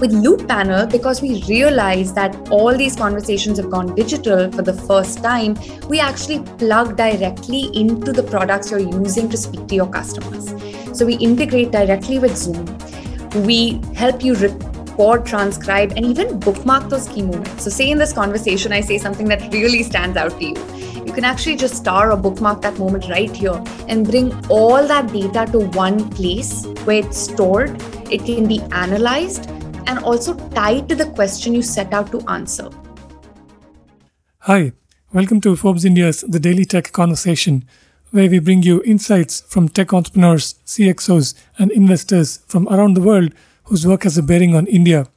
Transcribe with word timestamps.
With 0.00 0.12
Looppanel, 0.12 0.90
because 0.90 1.20
we 1.20 1.42
realized 1.42 2.14
that 2.14 2.50
all 2.50 2.74
these 2.74 2.96
conversations 2.96 3.58
have 3.58 3.68
gone 3.68 3.94
digital 3.94 4.50
for 4.50 4.62
the 4.62 4.72
first 4.72 5.22
time, 5.22 5.58
we 5.90 6.00
actually 6.00 6.40
plug 6.56 6.96
directly 6.96 7.70
into 7.74 8.10
the 8.10 8.22
products 8.22 8.70
you're 8.70 8.80
using 8.80 9.28
to 9.28 9.36
speak 9.36 9.68
to 9.68 9.74
your 9.74 9.86
customers. 9.86 10.54
So 10.96 11.04
we 11.04 11.16
integrate 11.16 11.70
directly 11.70 12.18
with 12.18 12.34
Zoom. 12.34 12.64
We 13.44 13.82
help 13.94 14.24
you 14.24 14.36
record, 14.36 15.26
transcribe, 15.26 15.92
and 15.96 16.06
even 16.06 16.40
bookmark 16.40 16.88
those 16.88 17.06
key 17.06 17.20
moments. 17.20 17.64
So, 17.64 17.68
say 17.68 17.90
in 17.90 17.98
this 17.98 18.14
conversation, 18.14 18.72
I 18.72 18.80
say 18.80 18.96
something 18.96 19.28
that 19.28 19.52
really 19.52 19.82
stands 19.82 20.16
out 20.16 20.30
to 20.38 20.44
you. 20.46 20.56
You 21.04 21.12
can 21.12 21.24
actually 21.24 21.56
just 21.56 21.76
star 21.76 22.10
or 22.10 22.16
bookmark 22.16 22.62
that 22.62 22.78
moment 22.78 23.10
right 23.10 23.36
here 23.36 23.62
and 23.86 24.06
bring 24.06 24.32
all 24.48 24.86
that 24.86 25.12
data 25.12 25.44
to 25.52 25.60
one 25.76 26.08
place 26.08 26.64
where 26.84 27.04
it's 27.04 27.18
stored. 27.18 27.82
It 28.10 28.24
can 28.24 28.48
be 28.48 28.60
analyzed 28.72 29.50
and 29.90 29.98
also 30.04 30.34
tied 30.50 30.88
to 30.88 30.94
the 30.94 31.06
question 31.18 31.52
you 31.52 31.62
set 31.62 31.92
out 31.92 32.12
to 32.12 32.20
answer. 32.28 32.70
Hi, 34.42 34.72
welcome 35.12 35.40
to 35.40 35.56
Forbes 35.56 35.84
India's 35.84 36.20
The 36.20 36.38
Daily 36.38 36.64
Tech 36.64 36.92
Conversation, 36.92 37.64
where 38.12 38.30
we 38.30 38.38
bring 38.38 38.62
you 38.62 38.82
insights 38.84 39.40
from 39.40 39.68
tech 39.68 39.92
entrepreneurs, 39.92 40.54
CXOs, 40.64 41.34
and 41.58 41.72
investors 41.72 42.38
from 42.46 42.68
around 42.68 42.94
the 42.94 43.00
world 43.00 43.34
whose 43.64 43.84
work 43.84 44.04
has 44.04 44.16
a 44.16 44.22
bearing 44.22 44.54
on 44.54 44.68
India. 44.68 45.08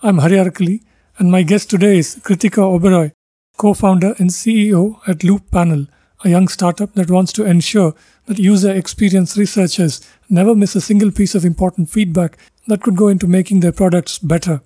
I'm 0.00 0.18
Hari 0.18 0.36
Arakali, 0.36 0.84
and 1.18 1.32
my 1.32 1.42
guest 1.42 1.68
today 1.68 1.98
is 1.98 2.20
Kritika 2.22 2.62
Oberoi, 2.62 3.10
co 3.56 3.74
founder 3.74 4.14
and 4.18 4.30
CEO 4.30 5.00
at 5.08 5.18
Looppanel, 5.18 5.88
a 6.24 6.28
young 6.28 6.46
startup 6.46 6.94
that 6.94 7.10
wants 7.10 7.32
to 7.32 7.44
ensure 7.44 7.94
that 8.26 8.38
user 8.38 8.72
experience 8.72 9.36
researchers 9.36 10.00
never 10.28 10.54
miss 10.54 10.76
a 10.76 10.80
single 10.80 11.10
piece 11.10 11.34
of 11.34 11.44
important 11.44 11.90
feedback 11.90 12.38
that 12.68 12.82
could 12.82 12.96
go 12.96 13.08
into 13.08 13.26
making 13.26 13.60
their 13.60 13.72
products 13.72 14.18
better. 14.18 14.60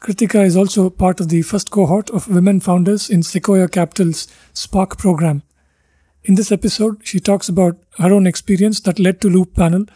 Kritika 0.00 0.44
is 0.44 0.56
also 0.56 0.88
part 0.90 1.20
of 1.20 1.28
the 1.28 1.42
first 1.42 1.70
cohort 1.70 2.10
of 2.10 2.28
women 2.28 2.60
founders 2.60 3.10
in 3.10 3.22
Sequoia 3.22 3.68
Capital's 3.68 4.28
Spark 4.52 4.98
program. 4.98 5.42
In 6.24 6.34
this 6.34 6.50
episode, 6.50 6.98
she 7.04 7.20
talks 7.20 7.48
about 7.48 7.76
her 7.98 8.12
own 8.12 8.26
experience 8.26 8.80
that 8.80 8.98
led 8.98 9.20
to 9.20 9.28
Looppanel, 9.28 9.88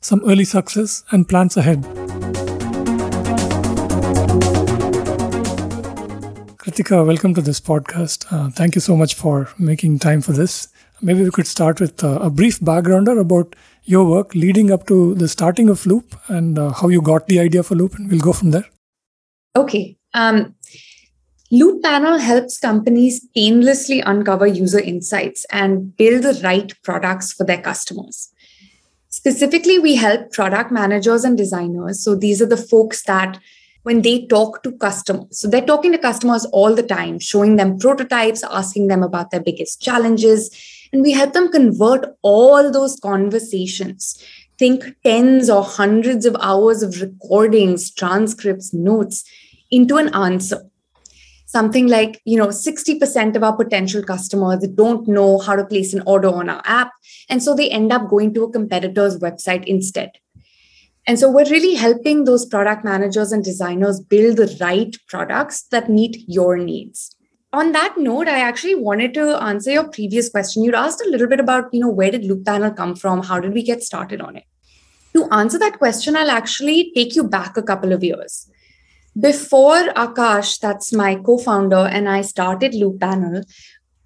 some 0.00 0.22
early 0.26 0.44
success, 0.44 1.04
and 1.10 1.28
plans 1.28 1.56
ahead. 1.56 1.82
Kritika, 6.58 7.06
welcome 7.06 7.34
to 7.34 7.40
this 7.40 7.60
podcast. 7.60 8.26
Uh, 8.30 8.50
thank 8.50 8.74
you 8.74 8.80
so 8.80 8.96
much 8.96 9.14
for 9.14 9.48
making 9.58 9.98
time 9.98 10.20
for 10.20 10.32
this. 10.32 10.68
Maybe 11.02 11.22
we 11.22 11.30
could 11.30 11.46
start 11.46 11.80
with 11.80 12.04
uh, 12.04 12.18
a 12.20 12.30
brief 12.30 12.60
backgrounder 12.60 13.18
about 13.18 13.56
your 13.84 14.04
work 14.04 14.34
leading 14.34 14.70
up 14.70 14.86
to 14.86 15.14
the 15.14 15.28
starting 15.28 15.68
of 15.68 15.86
Loop 15.86 16.14
and 16.28 16.58
uh, 16.58 16.72
how 16.72 16.88
you 16.88 17.00
got 17.00 17.26
the 17.26 17.40
idea 17.40 17.62
for 17.62 17.74
Loop, 17.74 17.94
and 17.94 18.10
we'll 18.10 18.20
go 18.20 18.32
from 18.32 18.50
there. 18.50 18.66
Okay. 19.56 19.96
Um, 20.12 20.54
Looppanel 21.52 22.20
helps 22.20 22.58
companies 22.58 23.26
painlessly 23.34 24.00
uncover 24.00 24.46
user 24.46 24.78
insights 24.78 25.44
and 25.50 25.96
build 25.96 26.22
the 26.22 26.40
right 26.44 26.72
products 26.84 27.32
for 27.32 27.44
their 27.44 27.60
customers. 27.60 28.30
Specifically, 29.08 29.78
we 29.78 29.96
help 29.96 30.30
product 30.30 30.70
managers 30.70 31.24
and 31.24 31.36
designers. 31.36 32.04
So 32.04 32.14
these 32.14 32.40
are 32.40 32.46
the 32.46 32.56
folks 32.56 33.02
that 33.04 33.40
when 33.82 34.02
they 34.02 34.26
talk 34.26 34.62
to 34.62 34.72
customers. 34.72 35.40
So 35.40 35.48
they're 35.48 35.64
talking 35.64 35.90
to 35.92 35.98
customers 35.98 36.44
all 36.52 36.74
the 36.74 36.82
time, 36.82 37.18
showing 37.18 37.56
them 37.56 37.78
prototypes, 37.78 38.44
asking 38.44 38.88
them 38.88 39.02
about 39.02 39.30
their 39.30 39.40
biggest 39.40 39.80
challenges, 39.80 40.50
and 40.92 41.02
we 41.02 41.12
help 41.12 41.32
them 41.32 41.50
convert 41.50 42.06
all 42.22 42.70
those 42.70 42.98
conversations. 43.00 44.22
Think 44.58 44.84
tens 45.04 45.48
or 45.48 45.62
hundreds 45.62 46.26
of 46.26 46.36
hours 46.40 46.82
of 46.82 47.00
recordings, 47.00 47.92
transcripts, 47.92 48.74
notes 48.74 49.24
into 49.70 49.96
an 49.96 50.14
answer. 50.14 50.62
Something 51.46 51.88
like, 51.88 52.20
you 52.24 52.36
know, 52.36 52.48
60% 52.48 53.36
of 53.36 53.42
our 53.42 53.56
potential 53.56 54.02
customers 54.02 54.66
don't 54.74 55.08
know 55.08 55.38
how 55.38 55.56
to 55.56 55.64
place 55.64 55.94
an 55.94 56.02
order 56.06 56.28
on 56.28 56.48
our 56.48 56.62
app. 56.64 56.92
And 57.28 57.42
so 57.42 57.54
they 57.54 57.70
end 57.70 57.92
up 57.92 58.08
going 58.08 58.34
to 58.34 58.44
a 58.44 58.52
competitor's 58.52 59.18
website 59.18 59.64
instead. 59.64 60.10
And 61.06 61.18
so 61.18 61.30
we're 61.30 61.50
really 61.50 61.74
helping 61.74 62.24
those 62.24 62.44
product 62.44 62.84
managers 62.84 63.32
and 63.32 63.42
designers 63.42 64.00
build 64.00 64.36
the 64.36 64.56
right 64.60 64.94
products 65.08 65.62
that 65.70 65.88
meet 65.88 66.22
your 66.28 66.56
needs 66.56 67.16
on 67.52 67.72
that 67.72 67.94
note, 67.96 68.28
I 68.28 68.40
actually 68.40 68.76
wanted 68.76 69.14
to 69.14 69.42
answer 69.42 69.72
your 69.72 69.88
previous 69.88 70.28
question. 70.28 70.62
You'd 70.62 70.74
asked 70.74 71.02
a 71.04 71.08
little 71.08 71.26
bit 71.26 71.40
about, 71.40 71.72
you 71.72 71.80
know, 71.80 71.88
where 71.88 72.10
did 72.10 72.22
Looppanel 72.22 72.76
come 72.76 72.94
from? 72.94 73.22
How 73.22 73.40
did 73.40 73.54
we 73.54 73.62
get 73.62 73.82
started 73.82 74.20
on 74.20 74.36
it? 74.36 74.44
To 75.14 75.26
answer 75.32 75.58
that 75.58 75.78
question, 75.78 76.16
I'll 76.16 76.30
actually 76.30 76.92
take 76.94 77.16
you 77.16 77.24
back 77.24 77.56
a 77.56 77.62
couple 77.62 77.92
of 77.92 78.04
years. 78.04 78.48
Before 79.18 79.88
Akash, 79.94 80.60
that's 80.60 80.92
my 80.92 81.16
co-founder, 81.16 81.88
and 81.90 82.08
I 82.08 82.20
started 82.20 82.72
Looppanel, 82.72 83.44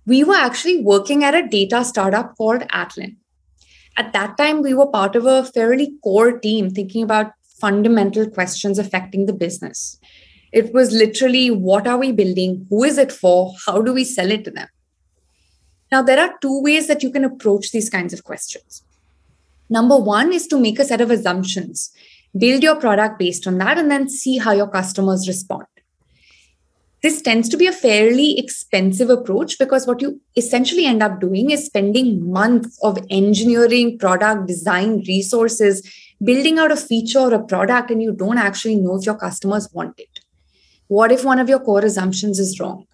we 0.06 0.25
were 0.25 0.34
actually 0.34 0.83
working 0.83 1.25
at 1.25 1.34
a 1.34 1.47
data 1.47 1.84
startup 1.84 2.37
called 2.37 2.62
Atlan. 2.69 3.16
At 3.97 4.12
that 4.15 4.38
time, 4.38 4.62
we 4.62 4.72
were 4.75 4.87
part 4.87 5.15
of 5.15 5.27
a 5.27 5.44
fairly 5.44 5.94
core 6.03 6.38
team 6.38 6.71
thinking 6.71 7.03
about 7.03 7.33
fundamental 7.60 8.28
questions 8.28 8.78
affecting 8.78 9.27
the 9.27 9.33
business. 9.33 9.99
It 10.54 10.72
was 10.72 10.92
literally 10.92 11.50
what 11.50 11.88
are 11.88 11.98
we 11.98 12.12
building? 12.12 12.66
Who 12.70 12.84
is 12.84 12.97
it 12.97 13.10
for? 13.10 13.53
How 13.66 13.82
do 13.82 13.92
we 13.92 14.04
sell 14.04 14.31
it 14.31 14.44
to 14.44 14.53
them? 14.53 14.69
Now, 15.91 16.00
there 16.00 16.20
are 16.20 16.38
two 16.41 16.62
ways 16.62 16.87
that 16.87 17.03
you 17.03 17.10
can 17.10 17.25
approach 17.25 17.72
these 17.72 17.91
kinds 17.91 18.12
of 18.12 18.22
questions. 18.22 18.84
Number 19.69 19.98
one 19.98 20.32
is 20.32 20.47
to 20.47 20.60
make 20.60 20.78
a 20.78 20.84
set 20.84 21.00
of 21.00 21.10
assumptions, 21.10 21.91
build 22.38 22.62
your 22.62 22.76
product 22.76 23.19
based 23.19 23.48
on 23.48 23.59
that, 23.59 23.78
and 23.78 23.91
then 23.91 24.09
see 24.09 24.38
how 24.38 24.53
your 24.53 24.69
customers 24.69 25.26
respond. 25.26 25.66
This 27.03 27.21
tends 27.21 27.48
to 27.48 27.56
be 27.56 27.66
a 27.66 27.72
fairly 27.72 28.38
expensive 28.38 29.10
approach 29.10 29.59
because 29.59 29.88
what 29.88 30.00
you 30.00 30.21
essentially 30.36 30.86
end 30.86 31.03
up 31.03 31.21
doing 31.21 31.50
is 31.50 31.66
spending 31.66 32.31
months 32.32 32.78
of 32.82 32.97
engineering, 33.10 33.98
product 33.98 34.47
design, 34.47 35.03
resources, 35.09 35.82
building 36.22 36.60
out 36.60 36.71
a 36.71 36.76
feature 36.76 37.19
or 37.19 37.34
a 37.34 37.42
product, 37.42 37.91
and 37.91 38.00
you 38.00 38.12
don't 38.12 38.38
actually 38.38 38.76
know 38.76 38.97
if 38.97 39.04
your 39.04 39.16
customers 39.16 39.69
want 39.72 39.98
it. 39.98 40.14
What 40.89 41.12
if 41.12 41.25
one 41.25 41.39
of 41.39 41.49
your 41.49 41.61
core 41.61 41.84
assumptions 41.84 42.39
is 42.39 42.59
wrong? 42.61 42.87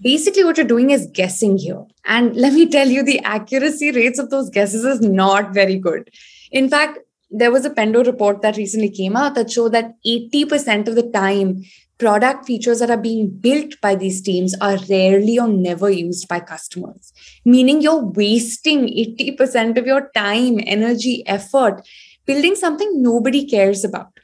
Basically, 0.00 0.44
what 0.44 0.56
you're 0.56 0.66
doing 0.66 0.90
is 0.90 1.08
guessing 1.12 1.58
here. 1.58 1.84
And 2.04 2.36
let 2.44 2.52
me 2.52 2.68
tell 2.68 2.88
you, 2.88 3.02
the 3.02 3.20
accuracy 3.20 3.90
rates 3.92 4.18
of 4.18 4.30
those 4.30 4.50
guesses 4.50 4.84
is 4.84 5.00
not 5.00 5.52
very 5.52 5.78
good. 5.78 6.10
In 6.50 6.68
fact, 6.68 6.98
there 7.30 7.50
was 7.50 7.64
a 7.64 7.70
Pendo 7.70 8.06
report 8.06 8.40
that 8.42 8.56
recently 8.56 8.90
came 8.90 9.16
out 9.16 9.34
that 9.34 9.50
showed 9.50 9.72
that 9.72 9.94
80% 10.06 10.88
of 10.88 10.94
the 10.94 11.10
time, 11.10 11.62
product 11.98 12.46
features 12.46 12.78
that 12.78 12.90
are 12.90 12.96
being 12.96 13.28
built 13.28 13.74
by 13.82 13.94
these 13.94 14.22
teams 14.22 14.54
are 14.60 14.78
rarely 14.88 15.38
or 15.38 15.48
never 15.48 15.90
used 15.90 16.28
by 16.28 16.40
customers, 16.40 17.12
meaning 17.44 17.82
you're 17.82 18.04
wasting 18.04 18.86
80% 18.86 19.76
of 19.76 19.84
your 19.84 20.10
time, 20.14 20.60
energy, 20.64 21.26
effort 21.26 21.82
building 22.28 22.54
something 22.54 23.02
nobody 23.02 23.46
cares 23.46 23.84
about. 23.84 24.17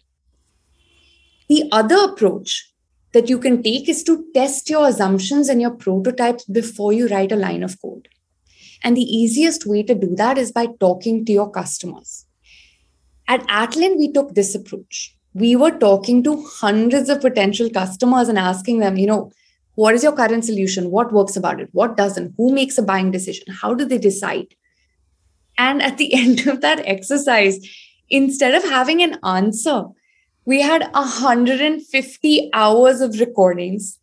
The 1.49 1.69
other 1.72 1.97
approach 1.97 2.72
that 3.12 3.28
you 3.28 3.38
can 3.38 3.62
take 3.62 3.88
is 3.88 4.03
to 4.05 4.25
test 4.34 4.69
your 4.69 4.88
assumptions 4.88 5.49
and 5.49 5.60
your 5.60 5.71
prototypes 5.71 6.44
before 6.44 6.93
you 6.93 7.06
write 7.09 7.32
a 7.32 7.37
line 7.37 7.62
of 7.62 7.81
code. 7.81 8.09
And 8.82 8.97
the 8.97 9.03
easiest 9.03 9.66
way 9.66 9.82
to 9.82 9.94
do 9.94 10.15
that 10.16 10.37
is 10.37 10.53
by 10.53 10.66
talking 10.81 11.25
to 11.25 11.32
your 11.32 11.50
customers. 11.50 12.27
At 13.28 13.47
Atlan, 13.47 13.97
we 13.97 14.12
took 14.12 14.34
this 14.34 14.55
approach. 14.55 15.16
We 15.32 15.56
were 15.56 15.71
talking 15.71 16.22
to 16.25 16.44
hundreds 16.44 17.09
of 17.09 17.21
potential 17.21 17.71
customers 17.71 18.28
and 18.28 18.38
asking 18.38 18.81
them, 18.81 18.97
you 18.97 19.06
know, 19.06 19.32
what 19.75 19.94
is 19.94 20.03
your 20.03 20.12
current 20.12 20.44
solution? 20.44 20.91
What 20.91 21.12
works 21.12 21.37
about 21.37 21.61
it? 21.61 21.69
What 21.72 21.97
doesn't? 21.97 22.34
Who 22.37 22.53
makes 22.53 22.78
a 22.78 22.82
buying 22.82 23.11
decision? 23.11 23.47
How 23.53 23.75
do 23.75 23.84
they 23.84 23.99
decide? 23.99 24.55
And 25.59 25.82
at 25.82 25.99
the 25.99 26.15
end 26.21 26.47
of 26.47 26.61
that 26.61 26.82
exercise, 26.84 27.58
instead 28.08 28.55
of 28.55 28.64
having 28.64 29.02
an 29.02 29.19
answer, 29.25 29.85
we 30.46 30.61
had 30.61 30.88
150 30.93 32.50
hours 32.52 33.00
of 33.00 33.19
recordings 33.19 33.99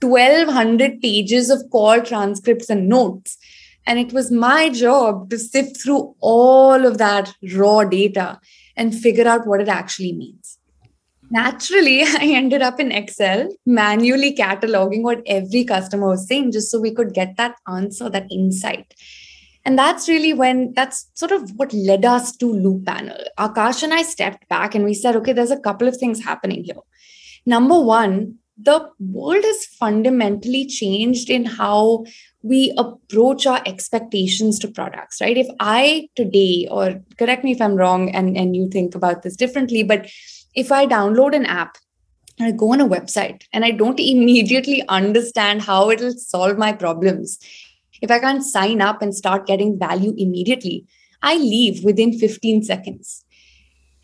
1200 0.00 1.00
pages 1.00 1.50
of 1.50 1.62
call 1.70 2.00
transcripts 2.00 2.70
and 2.70 2.88
notes. 2.88 3.36
And 3.86 3.98
it 3.98 4.12
was 4.12 4.30
my 4.30 4.68
job 4.68 5.30
to 5.30 5.38
sift 5.38 5.80
through 5.80 6.14
all 6.20 6.86
of 6.86 6.98
that 6.98 7.34
raw 7.54 7.84
data 7.84 8.38
and 8.76 8.94
figure 8.94 9.26
out 9.26 9.46
what 9.46 9.60
it 9.60 9.68
actually 9.68 10.12
means. 10.12 10.58
Naturally 11.30 12.02
i 12.20 12.24
ended 12.24 12.62
up 12.62 12.80
in 12.80 12.92
excel 12.92 13.48
manually 13.66 14.34
cataloging 14.34 15.02
what 15.02 15.22
every 15.26 15.64
customer 15.64 16.08
was 16.08 16.26
saying 16.26 16.52
just 16.52 16.70
so 16.70 16.80
we 16.80 16.94
could 16.94 17.12
get 17.12 17.36
that 17.36 17.56
answer 17.66 18.08
that 18.08 18.30
insight 18.30 18.94
and 19.64 19.78
that's 19.78 20.08
really 20.08 20.32
when 20.32 20.72
that's 20.74 21.10
sort 21.14 21.32
of 21.32 21.50
what 21.56 21.72
led 21.72 22.04
us 22.04 22.36
to 22.36 22.46
Looppanel. 22.46 23.24
Akash 23.38 23.82
and 23.82 23.92
I 23.92 24.02
stepped 24.02 24.48
back 24.48 24.74
and 24.74 24.84
we 24.84 24.94
said, 24.94 25.16
okay, 25.16 25.32
there's 25.32 25.50
a 25.50 25.60
couple 25.60 25.88
of 25.88 25.96
things 25.96 26.24
happening 26.24 26.64
here. 26.64 26.76
Number 27.44 27.78
one, 27.78 28.36
the 28.60 28.88
world 28.98 29.44
has 29.44 29.66
fundamentally 29.66 30.66
changed 30.66 31.30
in 31.30 31.44
how 31.44 32.04
we 32.42 32.74
approach 32.76 33.46
our 33.46 33.62
expectations 33.66 34.58
to 34.58 34.68
products, 34.68 35.20
right? 35.20 35.36
If 35.36 35.48
I 35.60 36.08
today, 36.16 36.66
or 36.70 37.00
correct 37.18 37.44
me 37.44 37.52
if 37.52 37.60
I'm 37.60 37.76
wrong 37.76 38.10
and, 38.10 38.36
and 38.36 38.56
you 38.56 38.68
think 38.68 38.94
about 38.94 39.22
this 39.22 39.36
differently, 39.36 39.82
but 39.82 40.08
if 40.54 40.72
I 40.72 40.86
download 40.86 41.36
an 41.36 41.46
app 41.46 41.76
I 42.40 42.52
go 42.52 42.72
on 42.72 42.80
a 42.80 42.88
website 42.88 43.42
and 43.52 43.64
I 43.64 43.72
don't 43.72 44.00
immediately 44.14 44.84
understand 44.88 45.62
how 45.62 45.90
it'll 45.90 46.12
solve 46.12 46.58
my 46.58 46.72
problems, 46.72 47.38
if 48.00 48.10
I 48.10 48.18
can't 48.18 48.44
sign 48.44 48.80
up 48.80 49.02
and 49.02 49.14
start 49.14 49.46
getting 49.46 49.78
value 49.78 50.14
immediately, 50.16 50.86
I 51.22 51.36
leave 51.36 51.84
within 51.84 52.18
15 52.18 52.62
seconds. 52.62 53.24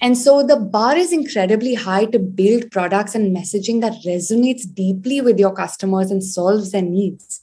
And 0.01 0.19
so 0.19 0.43
the 0.43 0.57
bar 0.57 0.97
is 0.97 1.13
incredibly 1.13 1.75
high 1.75 2.07
to 2.07 2.19
build 2.19 2.71
products 2.71 3.15
and 3.15 3.35
messaging 3.35 3.81
that 3.81 4.03
resonates 4.05 4.63
deeply 4.73 5.21
with 5.21 5.39
your 5.39 5.55
customers 5.55 6.11
and 6.11 6.23
solves 6.23 6.73
their 6.73 6.83
needs. 6.83 7.41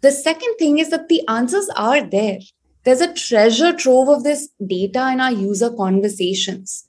The 0.00 0.10
second 0.10 0.54
thing 0.58 0.78
is 0.78 0.90
that 0.90 1.08
the 1.08 1.22
answers 1.28 1.68
are 1.76 2.02
there. 2.02 2.38
There's 2.84 3.00
a 3.00 3.12
treasure 3.12 3.72
trove 3.72 4.08
of 4.08 4.24
this 4.24 4.48
data 4.64 5.10
in 5.12 5.20
our 5.20 5.32
user 5.32 5.70
conversations. 5.70 6.86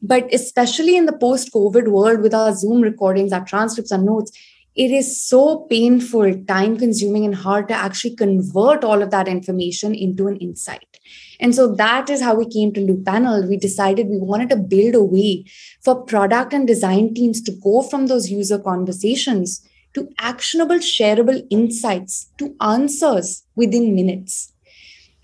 But 0.00 0.32
especially 0.32 0.96
in 0.96 1.06
the 1.06 1.16
post 1.16 1.52
COVID 1.52 1.88
world 1.88 2.20
with 2.20 2.32
our 2.32 2.54
Zoom 2.54 2.80
recordings, 2.80 3.32
our 3.32 3.44
transcripts, 3.44 3.92
our 3.92 3.98
notes, 3.98 4.32
it 4.78 4.92
is 4.92 5.20
so 5.20 5.66
painful, 5.68 6.44
time 6.44 6.78
consuming, 6.78 7.24
and 7.24 7.34
hard 7.34 7.66
to 7.66 7.74
actually 7.74 8.14
convert 8.14 8.84
all 8.84 9.02
of 9.02 9.10
that 9.10 9.26
information 9.26 9.92
into 9.92 10.28
an 10.28 10.36
insight. 10.36 10.98
And 11.40 11.52
so 11.52 11.74
that 11.74 12.08
is 12.08 12.22
how 12.22 12.36
we 12.36 12.48
came 12.48 12.72
to 12.74 12.80
Looppanel. 12.80 13.48
We 13.48 13.56
decided 13.56 14.06
we 14.06 14.18
wanted 14.18 14.50
to 14.50 14.56
build 14.56 14.94
a 14.94 15.02
way 15.02 15.46
for 15.82 16.04
product 16.04 16.52
and 16.52 16.64
design 16.64 17.12
teams 17.12 17.42
to 17.42 17.52
go 17.52 17.82
from 17.82 18.06
those 18.06 18.30
user 18.30 18.56
conversations 18.56 19.66
to 19.94 20.08
actionable, 20.20 20.76
shareable 20.76 21.44
insights 21.50 22.30
to 22.38 22.54
answers 22.60 23.42
within 23.56 23.96
minutes. 23.96 24.52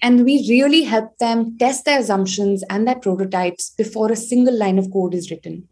And 0.02 0.24
we 0.24 0.46
really 0.50 0.82
help 0.82 1.16
them 1.18 1.56
test 1.58 1.84
their 1.84 2.00
assumptions 2.00 2.64
and 2.68 2.88
their 2.88 2.98
prototypes 2.98 3.70
before 3.70 4.10
a 4.10 4.16
single 4.16 4.58
line 4.58 4.80
of 4.80 4.90
code 4.92 5.14
is 5.14 5.30
written. 5.30 5.68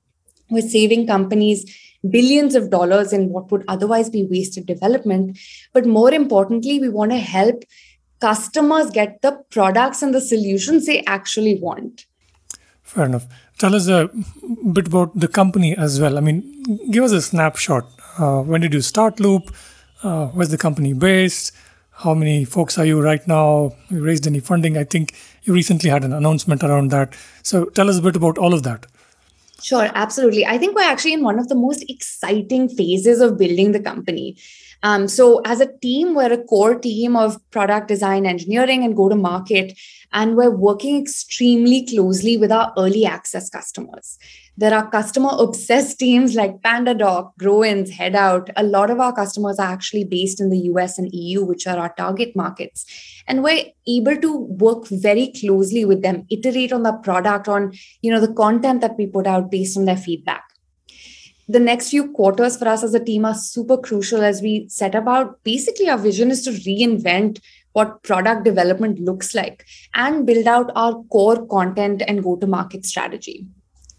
We're 0.52 0.68
saving 0.68 1.06
companies 1.06 1.64
billions 2.10 2.54
of 2.54 2.70
dollars 2.70 3.12
in 3.12 3.28
what 3.30 3.50
would 3.52 3.64
otherwise 3.68 4.10
be 4.10 4.26
wasted 4.28 4.66
development. 4.66 5.38
But 5.72 5.86
more 5.86 6.12
importantly, 6.12 6.80
we 6.80 6.88
want 6.88 7.12
to 7.12 7.18
help 7.18 7.62
customers 8.20 8.90
get 8.90 9.20
the 9.22 9.32
products 9.50 10.02
and 10.02 10.14
the 10.14 10.20
solutions 10.20 10.86
they 10.86 11.02
actually 11.04 11.58
want. 11.60 12.06
Fair 12.82 13.06
enough. 13.06 13.26
Tell 13.58 13.74
us 13.74 13.88
a 13.88 14.10
bit 14.72 14.88
about 14.88 15.18
the 15.18 15.28
company 15.28 15.76
as 15.76 16.00
well. 16.00 16.18
I 16.18 16.20
mean, 16.20 16.42
give 16.90 17.04
us 17.04 17.12
a 17.12 17.22
snapshot. 17.22 17.88
Uh, 18.18 18.42
when 18.42 18.60
did 18.60 18.74
you 18.74 18.80
start 18.80 19.20
Loop? 19.20 19.54
Uh, 20.02 20.26
where's 20.28 20.50
the 20.50 20.58
company 20.58 20.92
based? 20.92 21.52
how 22.02 22.14
many 22.14 22.44
folks 22.44 22.78
are 22.78 22.84
you 22.84 23.00
right 23.00 23.26
now? 23.28 23.72
You 23.88 24.02
raised 24.02 24.26
any 24.26 24.40
funding? 24.40 24.76
I 24.76 24.84
think 24.84 25.14
you 25.44 25.54
recently 25.54 25.88
had 25.90 26.04
an 26.04 26.12
announcement 26.12 26.64
around 26.64 26.90
that. 26.90 27.14
So 27.42 27.66
tell 27.66 27.88
us 27.88 27.98
a 27.98 28.02
bit 28.02 28.16
about 28.16 28.38
all 28.38 28.54
of 28.54 28.62
that. 28.64 28.86
Sure, 29.62 29.88
absolutely. 29.94 30.44
I 30.44 30.58
think 30.58 30.74
we're 30.74 30.82
actually 30.82 31.12
in 31.12 31.22
one 31.22 31.38
of 31.38 31.48
the 31.48 31.54
most 31.54 31.84
exciting 31.88 32.68
phases 32.68 33.20
of 33.20 33.38
building 33.38 33.72
the 33.72 33.80
company. 33.80 34.36
Um, 34.82 35.06
so, 35.06 35.40
as 35.44 35.60
a 35.60 35.72
team, 35.78 36.14
we're 36.14 36.32
a 36.32 36.42
core 36.42 36.78
team 36.78 37.16
of 37.16 37.38
product 37.50 37.88
design, 37.88 38.26
engineering, 38.26 38.84
and 38.84 38.96
go 38.96 39.08
to 39.08 39.14
market. 39.14 39.78
And 40.12 40.36
we're 40.36 40.50
working 40.50 41.00
extremely 41.00 41.86
closely 41.86 42.36
with 42.36 42.52
our 42.52 42.72
early 42.76 43.06
access 43.06 43.48
customers. 43.48 44.18
There 44.58 44.74
are 44.74 44.90
customer 44.90 45.30
obsessed 45.38 45.98
teams 45.98 46.34
like 46.34 46.60
PandaDoc, 46.60 47.32
Growins, 47.40 47.90
Headout. 47.90 48.50
A 48.56 48.62
lot 48.62 48.90
of 48.90 49.00
our 49.00 49.14
customers 49.14 49.58
are 49.58 49.72
actually 49.72 50.04
based 50.04 50.40
in 50.40 50.50
the 50.50 50.58
US 50.72 50.98
and 50.98 51.08
EU, 51.12 51.42
which 51.42 51.66
are 51.66 51.78
our 51.78 51.94
target 51.94 52.36
markets. 52.36 52.84
And 53.26 53.42
we're 53.42 53.64
able 53.86 54.16
to 54.16 54.36
work 54.36 54.88
very 54.88 55.32
closely 55.40 55.86
with 55.86 56.02
them, 56.02 56.26
iterate 56.30 56.72
on 56.72 56.82
the 56.82 56.92
product, 56.92 57.48
on 57.48 57.72
you 58.02 58.10
know 58.10 58.20
the 58.20 58.34
content 58.34 58.82
that 58.82 58.98
we 58.98 59.06
put 59.06 59.26
out 59.26 59.50
based 59.50 59.78
on 59.78 59.86
their 59.86 59.96
feedback. 59.96 60.44
The 61.52 61.60
next 61.60 61.90
few 61.90 62.10
quarters 62.12 62.56
for 62.56 62.66
us 62.66 62.82
as 62.82 62.94
a 62.94 63.04
team 63.04 63.24
are 63.24 63.34
super 63.34 63.76
crucial 63.76 64.22
as 64.22 64.40
we 64.40 64.68
set 64.68 64.94
about 64.94 65.42
basically 65.44 65.88
our 65.88 65.98
vision 65.98 66.30
is 66.30 66.42
to 66.44 66.50
reinvent 66.50 67.40
what 67.72 68.02
product 68.02 68.44
development 68.44 69.00
looks 69.00 69.34
like 69.34 69.66
and 69.94 70.26
build 70.26 70.46
out 70.46 70.70
our 70.74 71.02
core 71.16 71.46
content 71.46 72.02
and 72.06 72.22
go 72.22 72.36
to 72.36 72.46
market 72.46 72.86
strategy 72.86 73.46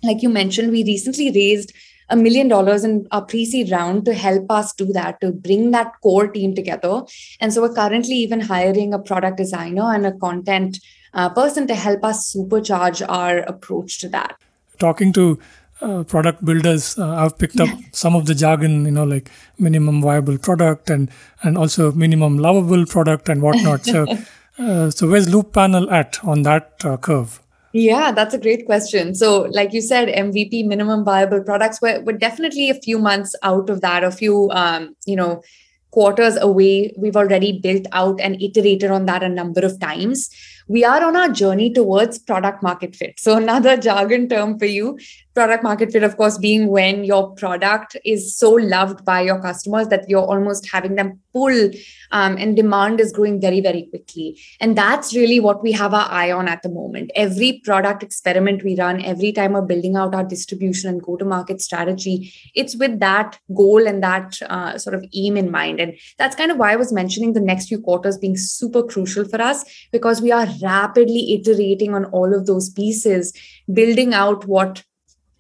like 0.04 0.22
you 0.22 0.30
mentioned, 0.30 0.72
we 0.72 0.84
recently 0.84 1.32
raised 1.32 1.74
a 2.10 2.16
million 2.16 2.48
dollars 2.48 2.84
in 2.84 3.08
our 3.12 3.24
pre-seed 3.24 3.72
round 3.72 4.06
to 4.06 4.14
help 4.14 4.52
us 4.52 4.74
do 4.74 4.92
that, 4.94 5.20
to 5.22 5.32
bring 5.32 5.72
that 5.72 5.94
core 6.02 6.28
team 6.28 6.54
together. 6.54 7.04
And 7.40 7.54
so 7.54 7.62
we're 7.62 7.74
currently 7.74 8.16
even 8.16 8.42
hiring 8.42 8.94
a 8.94 9.00
product 9.00 9.38
designer 9.38 9.94
and 9.94 10.06
a 10.06 10.12
content 10.12 10.80
uh, 11.14 11.30
person 11.30 11.66
to 11.68 11.76
help 11.76 12.04
us 12.04 12.34
supercharge 12.36 13.06
our 13.08 13.40
approach 13.40 14.00
to 14.00 14.10
that. 14.10 14.36
Talking 14.80 15.14
to 15.14 15.40
uh, 15.84 16.04
product 16.04 16.44
builders, 16.46 16.98
uh, 16.98 17.16
I've 17.16 17.38
picked 17.38 17.60
up 17.60 17.70
some 17.92 18.16
of 18.16 18.26
the 18.26 18.34
jargon, 18.34 18.86
you 18.86 18.92
know, 18.92 19.04
like 19.04 19.30
minimum 19.60 20.02
viable 20.02 20.38
product 20.38 20.90
and 20.90 21.12
and 21.44 21.58
also 21.58 21.92
minimum 21.92 22.38
lovable 22.38 22.86
product 22.86 23.30
and 23.30 23.42
whatnot. 23.42 23.86
So, 23.86 24.06
uh, 24.58 24.90
so 24.90 25.10
where's 25.10 25.28
Looppanel 25.28 25.92
at 25.92 26.24
on 26.24 26.44
that 26.44 26.86
uh, 26.86 26.98
curve? 26.98 27.42
Yeah, 27.74 28.12
that's 28.12 28.36
a 28.36 28.38
great 28.38 28.68
question. 28.68 29.16
So, 29.16 29.48
like 29.52 29.74
you 29.74 29.82
said, 29.82 30.08
MVP 30.08 30.66
minimum 30.68 31.04
viable 31.04 31.44
products, 31.44 31.82
we're, 31.82 32.02
we're 32.02 32.18
definitely 32.18 32.70
a 32.70 32.76
few 32.76 33.00
months 33.00 33.36
out 33.42 33.70
of 33.70 33.82
that, 33.82 34.04
a 34.04 34.12
few, 34.12 34.52
um, 34.52 34.96
you 35.08 35.16
know, 35.16 35.42
quarters 35.90 36.38
away. 36.38 36.94
We've 36.98 37.16
already 37.16 37.60
built 37.60 37.88
out 37.92 38.22
and 38.22 38.40
iterated 38.40 38.92
on 38.92 39.08
that 39.08 39.24
a 39.24 39.30
number 39.30 39.62
of 39.62 39.80
times. 39.80 40.30
We 40.68 40.86
are 40.86 41.04
on 41.04 41.16
our 41.16 41.30
journey 41.30 41.74
towards 41.74 42.20
product 42.20 42.62
market 42.62 42.96
fit. 42.96 43.20
So, 43.20 43.38
another 43.44 43.76
jargon 43.76 44.30
term 44.30 44.60
for 44.60 44.66
you 44.66 45.00
product 45.34 45.64
market 45.64 45.92
fit, 45.92 46.04
of 46.04 46.18
course, 46.18 46.38
being 46.38 46.68
when 46.68 47.04
your 47.04 47.32
product 47.36 47.98
is 48.06 48.38
so 48.38 48.52
loved 48.52 49.04
by 49.04 49.22
your 49.22 49.42
customers 49.42 49.88
that 49.88 50.06
you're 50.08 50.26
almost 50.26 50.70
having 50.72 50.96
them 50.96 51.20
pull 51.34 51.72
um, 52.12 52.38
and 52.38 52.56
demand 52.56 53.00
is 53.00 53.12
growing 53.12 53.42
very, 53.42 53.60
very 53.60 53.88
quickly. 53.90 54.40
And 54.62 54.78
that's 54.78 55.16
really 55.16 55.40
what 55.40 55.64
we 55.64 55.72
have 55.72 55.94
our 55.94 56.08
eye 56.10 56.32
on 56.32 56.48
at 56.48 56.62
the 56.62 56.70
moment. 56.70 57.12
Every 57.16 57.62
product 57.64 58.04
experiment 58.04 58.64
we 58.64 58.76
run, 58.78 59.04
every 59.04 59.32
time 59.32 59.54
we're 59.54 59.62
building 59.64 59.96
out 59.96 60.14
our 60.14 60.24
distribution 60.24 60.90
and 60.90 61.02
go 61.02 61.18
to 61.18 61.26
market 61.26 61.62
strategy, 61.62 62.32
it's 62.54 62.76
with 62.76 63.00
that 63.00 63.40
goal 63.56 63.88
and 63.88 64.04
that 64.04 64.40
uh, 64.44 64.78
sort 64.78 64.94
of 64.94 65.04
aim 65.16 65.36
in 65.38 65.50
mind. 65.50 65.80
And 65.80 65.98
that's 66.20 66.36
kind 66.36 66.52
of 66.52 66.58
why 66.58 66.74
I 66.74 66.76
was 66.76 66.94
mentioning 66.94 67.34
the 67.34 67.40
next 67.40 67.68
few 67.68 67.82
quarters 67.82 68.18
being 68.18 68.38
super 68.38 68.84
crucial 68.84 69.26
for 69.26 69.42
us 69.42 69.66
because 69.92 70.22
we 70.22 70.32
are 70.32 70.48
rapidly 70.62 71.34
iterating 71.34 71.96
on 71.96 72.06
all 72.06 72.34
of 72.36 72.46
those 72.46 72.70
pieces, 72.70 73.34
building 73.72 74.14
out 74.14 74.46
what 74.46 74.84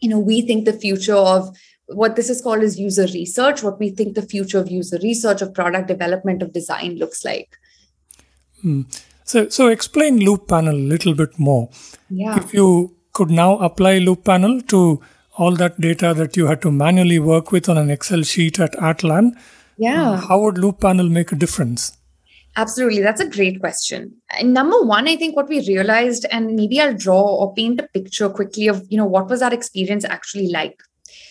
you 0.03 0.10
know 0.10 0.19
we 0.19 0.41
think 0.41 0.65
the 0.65 0.74
future 0.74 1.15
of 1.15 1.55
what 1.88 2.15
this 2.15 2.29
is 2.29 2.41
called 2.41 2.63
is 2.63 2.79
user 2.79 3.07
research 3.13 3.63
what 3.63 3.79
we 3.79 3.89
think 3.89 4.15
the 4.15 4.27
future 4.33 4.60
of 4.60 4.72
user 4.72 5.00
research 5.03 5.41
of 5.41 5.53
product 5.53 5.88
development 5.88 6.41
of 6.41 6.53
design 6.53 6.95
looks 6.95 7.25
like. 7.25 7.57
Mm. 8.63 8.86
so 9.24 9.50
so 9.50 9.67
explain 9.67 10.19
Looppanel 10.19 10.69
a 10.69 10.88
little 10.93 11.13
bit 11.13 11.39
more. 11.39 11.69
Yeah. 12.10 12.38
If 12.38 12.53
you 12.53 12.95
could 13.13 13.29
now 13.29 13.57
apply 13.57 14.00
Looppanel 14.00 14.67
to 14.69 15.01
all 15.38 15.55
that 15.55 15.79
data 15.81 16.13
that 16.13 16.38
you 16.38 16.48
had 16.48 16.62
to 16.62 16.72
manually 16.72 17.19
work 17.19 17.51
with 17.51 17.67
on 17.67 17.77
an 17.77 17.89
excel 17.89 18.22
sheet 18.22 18.60
at 18.60 18.74
atlan 18.74 19.31
yeah. 19.77 20.17
how 20.17 20.39
would 20.39 20.55
Looppanel 20.55 21.10
make 21.10 21.31
a 21.31 21.36
difference 21.36 21.98
Absolutely. 22.55 23.01
That's 23.01 23.22
a 23.22 23.29
great 23.29 23.60
question. 23.60 24.13
And 24.38 24.53
number 24.53 24.79
one, 24.81 25.07
I 25.07 25.15
think 25.15 25.36
what 25.36 25.50
we 25.50 25.67
realized, 25.67 26.25
and 26.31 26.55
maybe 26.55 26.79
I'll 26.79 26.93
draw 26.93 27.22
or 27.22 27.53
paint 27.53 27.79
a 27.81 27.88
picture 27.88 28.29
quickly 28.29 28.67
of, 28.67 28.86
you 28.89 28.98
know, 28.98 29.05
what 29.05 29.27
was 29.27 29.41
our 29.41 29.53
experience 29.53 30.05
actually 30.05 30.50
like. 30.50 30.79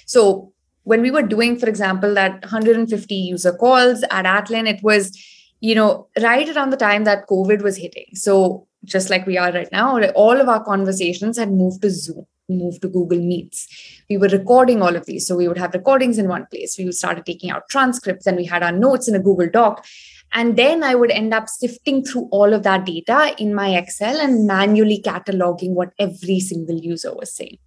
So 0.06 0.52
when 0.82 1.00
we 1.00 1.12
were 1.12 1.22
doing, 1.22 1.58
for 1.58 1.68
example, 1.68 2.12
that 2.14 2.42
150 2.42 3.14
user 3.14 3.52
calls 3.52 4.02
at 4.10 4.24
Atlan, 4.24 4.68
it 4.68 4.82
was, 4.82 5.16
you 5.60 5.76
know, 5.76 6.08
right 6.20 6.48
around 6.56 6.70
the 6.70 6.76
time 6.76 7.04
that 7.04 7.28
COVID 7.28 7.62
was 7.62 7.76
hitting. 7.76 8.06
So 8.14 8.66
just 8.84 9.08
like 9.08 9.24
we 9.24 9.38
are 9.38 9.52
right 9.52 9.70
now, 9.70 10.00
all 10.14 10.40
of 10.40 10.48
our 10.48 10.64
conversations 10.64 11.38
had 11.38 11.52
moved 11.52 11.82
to 11.82 11.90
Zoom, 11.90 12.26
moved 12.48 12.82
to 12.82 12.88
Google 12.88 13.20
Meets. 13.20 13.68
We 14.10 14.16
were 14.16 14.26
recording 14.26 14.82
all 14.82 14.96
of 14.96 15.06
these. 15.06 15.24
So 15.24 15.36
we 15.36 15.46
would 15.46 15.58
have 15.58 15.72
recordings 15.72 16.18
in 16.18 16.26
one 16.26 16.46
place. 16.50 16.74
We 16.76 16.90
started 16.90 17.24
taking 17.24 17.52
out 17.52 17.68
transcripts 17.68 18.26
and 18.26 18.36
we 18.36 18.44
had 18.44 18.64
our 18.64 18.72
notes 18.72 19.06
in 19.06 19.14
a 19.14 19.20
Google 19.20 19.48
Doc. 19.48 19.86
And 20.32 20.56
then 20.56 20.82
I 20.82 20.94
would 20.94 21.10
end 21.10 21.34
up 21.34 21.48
sifting 21.48 22.04
through 22.04 22.28
all 22.30 22.54
of 22.54 22.62
that 22.62 22.86
data 22.86 23.34
in 23.38 23.54
my 23.54 23.76
Excel 23.76 24.18
and 24.18 24.46
manually 24.46 25.02
cataloging 25.04 25.74
what 25.74 25.92
every 25.98 26.40
single 26.40 26.78
user 26.78 27.14
was 27.14 27.34
saying. 27.34 27.58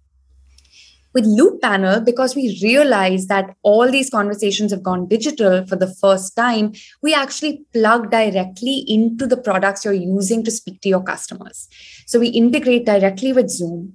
With 1.14 1.24
Looppanel, 1.24 2.04
because 2.04 2.36
we 2.36 2.58
realized 2.62 3.30
that 3.30 3.56
all 3.62 3.90
these 3.90 4.10
conversations 4.10 4.70
have 4.72 4.82
gone 4.82 5.08
digital 5.08 5.64
for 5.66 5.76
the 5.76 5.94
first 5.94 6.36
time, 6.36 6.72
we 7.02 7.14
actually 7.14 7.64
plug 7.72 8.10
directly 8.10 8.84
into 8.86 9.26
the 9.26 9.38
products 9.38 9.84
you're 9.84 9.94
using 9.94 10.44
to 10.44 10.50
speak 10.50 10.82
to 10.82 10.90
your 10.90 11.02
customers. 11.02 11.68
So 12.04 12.18
we 12.20 12.28
integrate 12.28 12.84
directly 12.84 13.32
with 13.32 13.48
Zoom. 13.48 13.94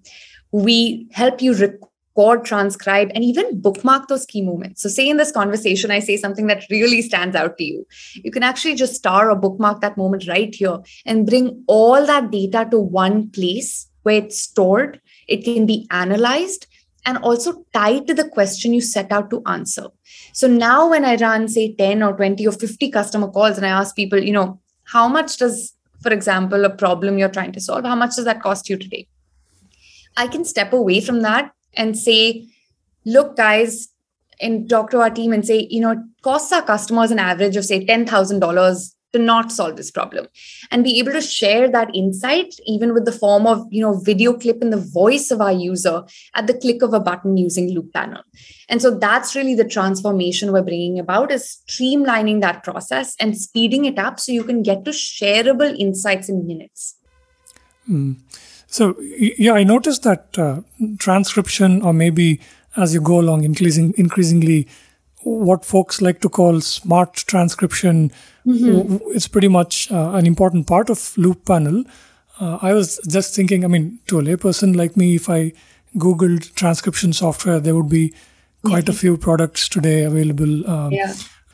We 0.52 1.10
help 1.12 1.44
you 1.44 1.54
record 1.54 1.91
record, 2.16 2.46
transcribe, 2.46 3.12
and 3.14 3.24
even 3.24 3.62
bookmark 3.62 4.08
those 4.08 4.26
key 4.26 4.42
moments. 4.42 4.82
So, 4.82 4.90
say 4.90 5.10
in 5.10 5.18
this 5.18 5.32
conversation, 5.32 5.92
I 5.92 6.00
say 6.00 6.18
something 6.18 6.48
that 6.48 6.66
really 6.70 7.02
stands 7.02 7.36
out 7.36 7.58
to 7.58 7.64
you. 7.64 7.86
You 8.16 8.32
can 8.32 8.44
actually 8.44 8.76
just 8.76 8.96
star 8.96 9.32
or 9.32 9.36
bookmark 9.36 9.82
that 9.82 9.98
moment 9.98 10.28
right 10.28 10.54
here 10.54 10.80
and 11.06 11.26
bring 11.26 11.64
all 11.68 12.06
that 12.06 12.32
data 12.32 12.68
to 12.72 12.80
one 12.80 13.30
place 13.30 13.88
where 14.04 14.16
it's 14.16 14.42
stored. 14.42 15.00
It 15.28 15.44
can 15.44 15.66
be 15.66 15.88
analyzed 15.92 16.68
and 17.06 17.18
also 17.20 17.66
tied 17.74 18.08
to 18.08 18.14
the 18.14 18.28
question 18.28 18.74
you 18.74 18.82
set 18.82 19.12
out 19.12 19.30
to 19.32 19.42
answer. 19.46 19.88
So 20.34 20.48
now 20.48 20.90
when 20.90 21.04
I 21.04 21.16
run, 21.16 21.48
say, 21.48 21.74
10 21.76 22.04
or 22.04 22.14
20 22.16 22.46
or 22.46 22.52
50 22.52 22.92
customer 22.92 23.28
calls 23.28 23.58
and 23.58 23.66
I 23.66 23.70
ask 23.70 23.96
people, 23.96 24.20
you 24.20 24.34
know, 24.34 24.60
how 24.84 25.08
much 25.08 25.38
does, 25.38 25.74
for 26.02 26.12
example, 26.12 26.64
a 26.64 26.70
problem 26.70 27.18
you're 27.18 27.30
trying 27.30 27.54
to 27.54 27.62
solve, 27.62 27.86
how 27.86 27.96
much 27.96 28.16
does 28.16 28.26
that 28.26 28.42
cost 28.42 28.70
you 28.70 28.78
today? 28.78 29.08
I 30.18 30.28
can 30.28 30.46
step 30.46 30.74
away 30.74 31.02
from 31.02 31.22
that 31.22 31.52
and 31.76 31.98
say, 31.98 32.48
look, 33.06 33.36
guys, 33.38 33.90
and 34.40 34.70
talk 34.70 34.90
to 34.92 35.00
our 35.00 35.10
team 35.10 35.34
and 35.34 35.46
say, 35.46 35.68
you 35.70 35.80
know, 35.80 35.92
it 35.92 36.00
costs 36.24 36.52
our 36.52 36.64
customers 36.64 37.12
an 37.12 37.20
average 37.20 37.56
of 37.56 37.66
say 37.66 37.86
$10,000 37.86 38.96
to 39.14 39.20
not 39.20 39.52
solve 39.52 39.76
this 39.76 39.92
problem. 39.92 40.28
And 40.70 40.84
be 40.84 41.00
able 41.00 41.12
to 41.12 41.22
share 41.22 41.70
that 41.70 41.94
insight 41.96 42.56
even 42.66 42.94
with 42.94 43.06
the 43.06 43.12
form 43.12 43.46
of 43.46 43.66
you 43.70 43.82
know 43.82 44.00
video 44.00 44.34
clip 44.38 44.62
and 44.62 44.72
the 44.72 44.78
voice 44.78 45.32
of 45.32 45.42
our 45.42 45.52
user 45.52 46.04
at 46.36 46.48
the 46.48 46.54
click 46.54 46.82
of 46.82 46.94
a 46.94 47.00
button 47.00 47.38
using 47.38 47.76
Looppanel. 47.76 48.22
And 48.70 48.82
so 48.82 48.98
that's 48.98 49.36
really 49.36 49.56
the 49.56 49.68
transformation 49.68 50.52
we're 50.52 50.62
bringing 50.62 51.00
about 51.00 51.32
is 51.32 51.62
streamlining 51.68 52.42
that 52.42 52.64
process 52.64 53.16
and 53.20 53.38
speeding 53.38 53.86
it 53.86 54.00
up 54.00 54.20
so 54.20 54.32
you 54.32 54.44
can 54.44 54.64
get 54.64 54.86
to 54.86 54.92
shareable 54.92 55.78
insights 55.78 56.30
in 56.30 56.48
minutes. 56.48 56.96
Mm. 57.90 58.18
So 58.72 58.96
yeah 59.38 59.54
i 59.54 59.64
noticed 59.64 60.04
that 60.04 60.40
uh, 60.40 60.62
transcription 60.98 61.82
or 61.82 61.94
maybe 61.94 62.40
as 62.78 62.94
you 62.94 63.02
go 63.02 63.20
along 63.20 63.44
increasing 63.44 63.94
increasingly 63.98 64.60
what 65.24 65.66
folks 65.66 66.02
like 66.02 66.22
to 66.22 66.30
call 66.30 66.62
smart 66.62 67.14
transcription. 67.14 68.12
Mm-hmm. 68.46 68.98
It's 69.12 69.28
pretty 69.28 69.48
much 69.48 69.92
uh, 69.92 70.12
an 70.14 70.26
important 70.26 70.68
part 70.68 70.90
of 70.90 70.98
Looppanel. 70.98 71.88
Uh, 72.40 72.58
I 72.62 72.74
was 72.74 73.00
just 73.08 73.36
thinking, 73.36 73.64
I 73.64 73.68
mean, 73.68 74.00
to 74.08 74.20
a 74.20 74.24
layperson 74.24 74.76
like 74.76 74.98
me, 74.98 75.16
if 75.16 75.30
I 75.30 75.54
Googled 75.96 76.54
transcription 76.56 77.14
software, 77.14 77.60
there 77.60 77.76
would 77.76 77.90
be 77.90 78.14
quite 78.64 78.86
mm-hmm. 78.86 78.92
a 78.92 78.96
few 78.96 79.18
products 79.18 79.70
today 79.70 80.04
available. 80.04 80.70
Um, 80.70 80.92
yeah. 80.92 81.14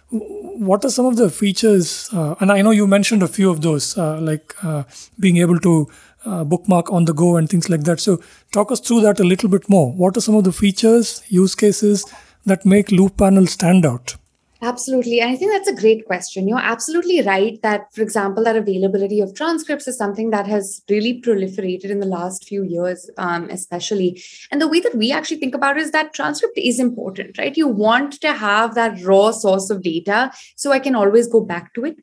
What 0.09 0.85
are 0.85 0.89
some 0.89 1.05
of 1.05 1.17
the 1.17 1.29
features? 1.29 2.09
Uh, 2.13 2.35
and 2.39 2.51
I 2.51 2.61
know 2.61 2.71
you 2.71 2.87
mentioned 2.87 3.21
a 3.21 3.27
few 3.27 3.49
of 3.49 3.61
those, 3.61 3.97
uh, 3.97 4.21
like 4.21 4.55
uh, 4.63 4.83
being 5.19 5.37
able 5.37 5.59
to 5.59 5.89
uh, 6.27 6.43
bookmark 6.43 6.91
on 6.91 7.05
the 7.05 7.13
go 7.13 7.37
and 7.37 7.49
things 7.49 7.69
like 7.69 7.83
that. 7.83 7.99
So, 7.99 8.21
talk 8.51 8.71
us 8.71 8.79
through 8.79 9.01
that 9.01 9.19
a 9.19 9.23
little 9.23 9.49
bit 9.49 9.69
more. 9.69 9.91
What 9.93 10.17
are 10.17 10.21
some 10.21 10.35
of 10.35 10.43
the 10.43 10.51
features, 10.51 11.23
use 11.27 11.55
cases, 11.55 12.05
that 12.45 12.65
make 12.65 12.87
Looppanel 12.87 13.47
stand 13.47 13.85
out? 13.85 14.15
Absolutely. 14.61 15.19
And 15.19 15.29
I 15.29 15.35
think 15.35 15.51
that's 15.51 15.67
a 15.67 15.81
great 15.81 16.05
question. 16.07 16.47
You're 16.47 16.57
absolutely 16.57 17.21
right 17.21 17.61
that, 17.61 17.93
for 17.93 18.01
example, 18.01 18.43
that 18.43 18.55
availability 18.55 19.19
of 19.19 19.35
transcripts 19.35 19.87
is 19.87 19.97
something 19.97 20.31
that 20.31 20.47
has 20.47 20.81
really 20.89 21.21
proliferated 21.21 21.91
in 21.91 21.99
the 21.99 22.07
last 22.07 22.47
few 22.47 22.63
years, 22.63 23.07
um, 23.17 23.49
especially. 23.51 24.21
And 24.51 24.59
the 24.59 24.67
way 24.67 24.79
that 24.79 24.95
we 24.95 25.11
actually 25.11 25.37
think 25.37 25.53
about 25.53 25.77
it 25.77 25.83
is 25.83 25.91
that 25.91 26.13
transcript 26.13 26.57
is 26.57 26.79
important, 26.79 27.37
right? 27.37 27.55
You 27.55 27.67
want 27.67 28.19
to 28.21 28.33
have 28.33 28.73
that 28.73 28.99
raw 29.03 29.29
source 29.29 29.69
of 29.69 29.83
data 29.83 30.31
so 30.55 30.71
I 30.71 30.79
can 30.79 30.95
always 30.95 31.27
go 31.27 31.41
back 31.41 31.75
to 31.75 31.85
it. 31.85 31.99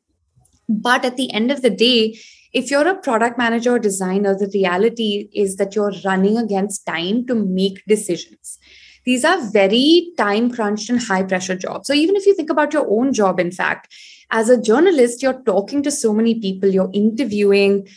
But 0.67 1.05
at 1.05 1.17
the 1.17 1.31
end 1.33 1.51
of 1.51 1.61
the 1.61 1.69
day, 1.69 2.17
if 2.53 2.71
you're 2.71 2.87
a 2.87 2.95
product 2.95 3.37
manager 3.37 3.73
or 3.73 3.79
designer, 3.79 4.35
the 4.35 4.49
reality 4.53 5.29
is 5.33 5.57
that 5.57 5.75
you're 5.75 5.93
running 6.03 6.37
against 6.37 6.85
time 6.85 7.25
to 7.27 7.35
make 7.35 7.85
decisions 7.85 8.59
these 9.05 9.23
are 9.23 9.39
very 9.51 10.11
time 10.17 10.51
crunched 10.51 10.89
and 10.89 11.01
high 11.01 11.23
pressure 11.23 11.55
jobs. 11.55 11.87
So 11.87 11.93
even 11.93 12.15
if 12.15 12.25
you 12.25 12.35
think 12.35 12.49
about 12.49 12.73
your 12.73 12.87
own 12.89 13.13
job, 13.13 13.39
in 13.39 13.51
fact, 13.51 13.93
as 14.31 14.49
a 14.49 14.61
journalist, 14.61 15.21
you're 15.21 15.41
talking 15.43 15.83
to 15.83 15.91
so 15.91 16.13
many 16.13 16.39
people, 16.39 16.69
you're 16.69 16.89
interviewing, 16.91 17.87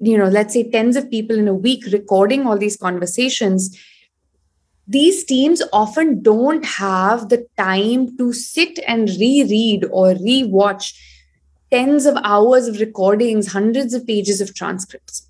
you 0.00 0.16
know, 0.16 0.28
let's 0.28 0.54
say 0.54 0.68
tens 0.70 0.96
of 0.96 1.10
people 1.10 1.38
in 1.38 1.48
a 1.48 1.54
week, 1.54 1.84
recording 1.92 2.46
all 2.46 2.56
these 2.56 2.78
conversations. 2.78 3.78
These 4.86 5.24
teams 5.24 5.62
often 5.70 6.22
don't 6.22 6.64
have 6.64 7.28
the 7.28 7.46
time 7.58 8.16
to 8.16 8.32
sit 8.32 8.78
and 8.88 9.10
reread 9.10 9.84
or 9.90 10.14
rewatch 10.14 10.94
tens 11.70 12.06
of 12.06 12.16
hours 12.24 12.66
of 12.66 12.80
recordings, 12.80 13.52
hundreds 13.52 13.94
of 13.94 14.06
pages 14.06 14.40
of 14.40 14.54
transcripts 14.54 15.28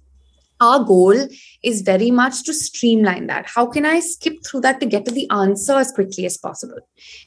our 0.60 0.84
goal 0.84 1.28
is 1.62 1.82
very 1.82 2.10
much 2.10 2.42
to 2.44 2.54
streamline 2.54 3.26
that. 3.28 3.46
How 3.46 3.66
can 3.66 3.86
I 3.86 4.00
skip 4.00 4.44
through 4.44 4.62
that 4.62 4.80
to 4.80 4.86
get 4.86 5.04
to 5.04 5.10
the 5.10 5.28
answer 5.30 5.74
as 5.74 5.92
quickly 5.92 6.26
as 6.26 6.36
possible? 6.36 6.78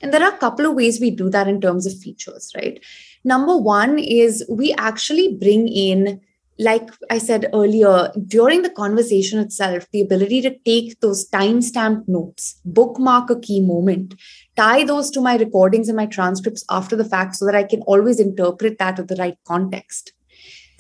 And 0.02 0.14
there 0.14 0.24
are 0.24 0.34
a 0.34 0.38
couple 0.38 0.66
of 0.66 0.76
ways 0.76 1.00
we 1.00 1.12
do 1.12 1.30
that 1.30 1.48
in 1.48 1.62
terms 1.62 1.86
of 1.86 1.98
features, 1.98 2.52
right? 2.56 2.84
Number 3.24 3.58
one 3.58 4.00
is 4.00 4.46
we 4.50 4.74
actually 4.74 5.36
bring 5.36 5.68
in, 5.68 6.20
like 6.60 6.90
I 7.10 7.20
said 7.20 7.50
earlier, 7.54 8.12
during 8.28 8.64
the 8.64 8.70
conversation 8.70 9.40
itself, 9.40 9.88
the 9.92 10.02
ability 10.02 10.42
to 10.42 10.58
take 10.60 11.00
those 11.00 11.26
time-stamped 11.28 12.10
notes, 12.10 12.60
bookmark 12.66 13.30
a 13.30 13.40
key 13.40 13.62
moment, 13.62 14.16
tie 14.56 14.84
those 14.84 15.10
to 15.12 15.22
my 15.22 15.38
recordings 15.38 15.88
and 15.88 15.96
my 15.96 16.06
transcripts 16.06 16.64
after 16.70 16.96
the 16.96 17.06
fact 17.06 17.36
so 17.36 17.46
that 17.46 17.56
I 17.56 17.64
can 17.64 17.82
always 17.84 18.20
interpret 18.20 18.78
that 18.80 18.98
with 18.98 19.08
the 19.08 19.16
right 19.16 19.38
context 19.46 20.14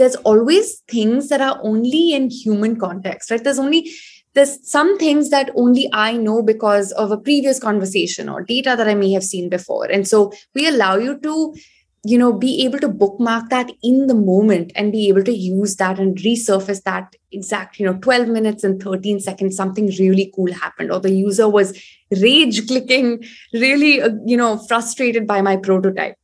there's 0.02 0.16
always 0.16 0.80
things 0.88 1.30
that 1.30 1.42
are 1.42 1.60
only 1.62 2.14
in 2.14 2.30
human 2.32 2.80
context, 2.80 3.30
right? 3.30 3.44
There's 3.44 3.60
only 3.60 3.92
there's 4.34 4.58
some 4.68 4.98
things 4.98 5.30
that 5.30 5.52
only 5.56 5.90
I 5.94 6.16
know 6.16 6.42
because 6.42 6.92
of 6.94 7.12
a 7.12 7.18
previous 7.18 7.60
conversation 7.60 8.30
or 8.30 8.44
data 8.44 8.76
that 8.78 8.88
I 8.88 8.96
may 8.96 9.12
have 9.12 9.24
seen 9.24 9.50
before. 9.50 9.86
And 9.86 10.08
so 10.08 10.32
we 10.56 10.68
allow 10.68 10.96
you 10.96 11.20
to, 11.20 11.54
you 12.04 12.18
know, 12.18 12.34
be 12.34 12.66
able 12.66 12.80
to 12.80 12.88
bookmark 12.88 13.50
that 13.50 13.72
in 13.84 14.08
the 14.08 14.16
moment 14.16 14.72
and 14.76 14.92
be 14.92 15.08
able 15.08 15.24
to 15.24 15.32
use 15.32 15.76
that 15.76 16.00
and 16.00 16.18
resurface 16.18 16.82
that 16.84 17.16
exact, 17.32 17.80
you 17.80 17.86
know, 17.86 17.98
12 18.00 18.28
minutes 18.28 18.64
and 18.64 18.82
13 18.82 19.20
seconds, 19.20 19.56
something 19.56 19.88
really 20.00 20.32
cool 20.36 20.52
happened, 20.52 20.92
or 20.92 21.00
the 21.00 21.12
user 21.12 21.48
was 21.48 21.80
rage 22.20 22.68
clicking, 22.68 23.24
really, 23.54 24.02
uh, 24.02 24.10
you 24.26 24.36
know, 24.36 24.58
frustrated 24.58 25.28
by 25.28 25.42
my 25.42 25.56
prototype. 25.56 26.16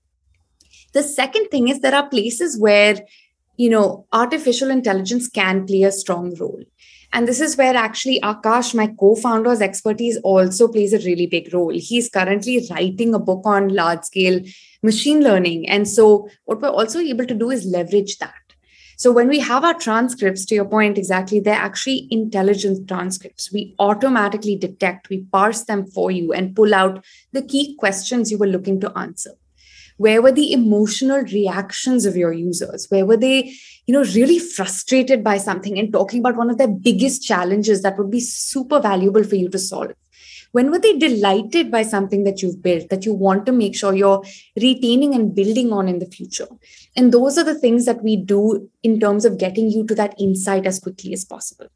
The 0.94 1.04
second 1.04 1.50
thing 1.50 1.68
is 1.68 1.82
there 1.82 1.94
are 1.94 2.10
places 2.10 2.60
where 2.60 2.98
you 3.58 3.72
know, 3.72 4.06
artificial 4.14 4.70
intelligence 4.70 5.28
can 5.28 5.66
play 5.66 5.84
a 5.84 5.92
strong 5.92 6.36
role. 6.36 6.64
And 7.14 7.28
this 7.28 7.40
is 7.40 7.56
where 7.56 7.76
actually 7.76 8.20
Akash, 8.22 8.76
my 8.76 8.88
co 9.00 9.16
founder's 9.16 9.62
expertise, 9.62 10.18
also 10.24 10.68
plays 10.68 10.94
a 10.94 11.00
really 11.00 11.28
big 11.28 11.54
role. 11.54 11.74
He's 11.74 12.10
currently 12.10 12.68
writing 12.70 13.14
a 13.14 13.20
book 13.20 13.44
on 13.46 13.70
large 13.70 14.04
scale 14.04 14.42
machine 14.84 15.22
learning. 15.22 15.70
And 15.70 15.88
so, 15.88 16.30
what 16.46 16.62
we're 16.62 16.70
also 16.70 17.00
able 17.00 17.26
to 17.26 17.34
do 17.34 17.50
is 17.50 17.66
leverage 17.66 18.18
that. 18.18 18.34
So, 18.98 19.12
when 19.12 19.28
we 19.28 19.40
have 19.40 19.64
our 19.64 19.74
transcripts, 19.74 20.46
to 20.48 20.56
your 20.56 20.66
point 20.66 20.98
exactly, 20.98 21.40
they're 21.40 21.54
actually 21.54 22.08
intelligent 22.12 22.88
transcripts. 22.88 23.54
We 23.54 23.74
automatically 23.80 24.58
detect, 24.58 25.10
we 25.10 25.24
parse 25.32 25.64
them 25.64 25.86
for 25.86 26.12
you, 26.12 26.34
and 26.34 26.56
pull 26.56 26.74
out 26.74 27.06
the 27.32 27.42
key 27.42 27.76
questions 27.78 28.32
you 28.32 28.38
were 28.38 28.48
looking 28.48 28.82
to 28.82 28.98
answer 28.98 29.32
where 29.98 30.22
were 30.22 30.32
the 30.32 30.54
emotional 30.54 31.22
reactions 31.22 32.06
of 32.06 32.16
your 32.16 32.32
users 32.32 32.86
where 32.90 33.06
were 33.06 33.18
they 33.18 33.54
you 33.88 33.94
know 33.94 34.04
really 34.14 34.38
frustrated 34.38 35.24
by 35.24 35.38
something 35.38 35.80
and 35.80 35.92
talking 35.92 36.20
about 36.20 36.36
one 36.36 36.50
of 36.50 36.58
their 36.58 36.68
biggest 36.68 37.24
challenges 37.24 37.82
that 37.82 37.98
would 37.98 38.12
be 38.12 38.20
super 38.20 38.80
valuable 38.80 39.24
for 39.24 39.36
you 39.36 39.50
to 39.50 39.58
solve. 39.58 39.94
When 40.52 40.72
were 40.72 40.80
they 40.80 40.98
delighted 40.98 41.72
by 41.72 41.84
something 41.84 42.24
that 42.24 42.42
you've 42.42 42.62
built 42.62 42.90
that 42.90 43.06
you 43.06 43.14
want 43.14 43.46
to 43.46 43.52
make 43.52 43.76
sure 43.76 43.94
you're 43.94 44.24
retaining 44.56 45.14
and 45.14 45.34
building 45.34 45.72
on 45.72 45.88
in 45.88 46.00
the 46.00 46.06
future? 46.06 46.48
And 46.96 47.12
those 47.12 47.38
are 47.38 47.44
the 47.44 47.60
things 47.60 47.86
that 47.86 48.04
we 48.04 48.16
do 48.18 48.70
in 48.84 49.00
terms 49.00 49.26
of 49.26 49.38
getting 49.38 49.70
you 49.72 49.86
to 49.88 49.96
that 49.96 50.16
insight 50.20 50.66
as 50.66 50.80
quickly 50.80 51.14
as 51.14 51.26
possible. 51.26 51.68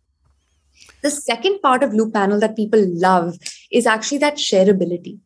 The 1.01 1.11
second 1.11 1.61
part 1.61 1.83
of 1.83 1.91
Looppanel 1.91 2.39
that 2.41 2.55
people 2.55 2.83
love 2.87 3.37
is 3.71 3.85
actually 3.85 4.19
that 4.19 4.35
shareability 4.35 5.19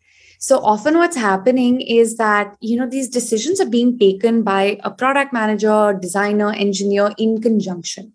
so 0.45 0.59
often 0.59 0.99
what's 0.99 1.17
happening 1.17 1.81
is 1.81 2.17
that, 2.17 2.55
you 2.59 2.77
know, 2.77 2.87
these 2.87 3.09
decisions 3.09 3.59
are 3.59 3.67
being 3.67 3.97
taken 3.97 4.43
by 4.43 4.77
a 4.83 4.91
product 4.91 5.33
manager, 5.33 5.97
designer, 5.99 6.51
engineer 6.53 7.13
in 7.17 7.41
conjunction. 7.41 8.13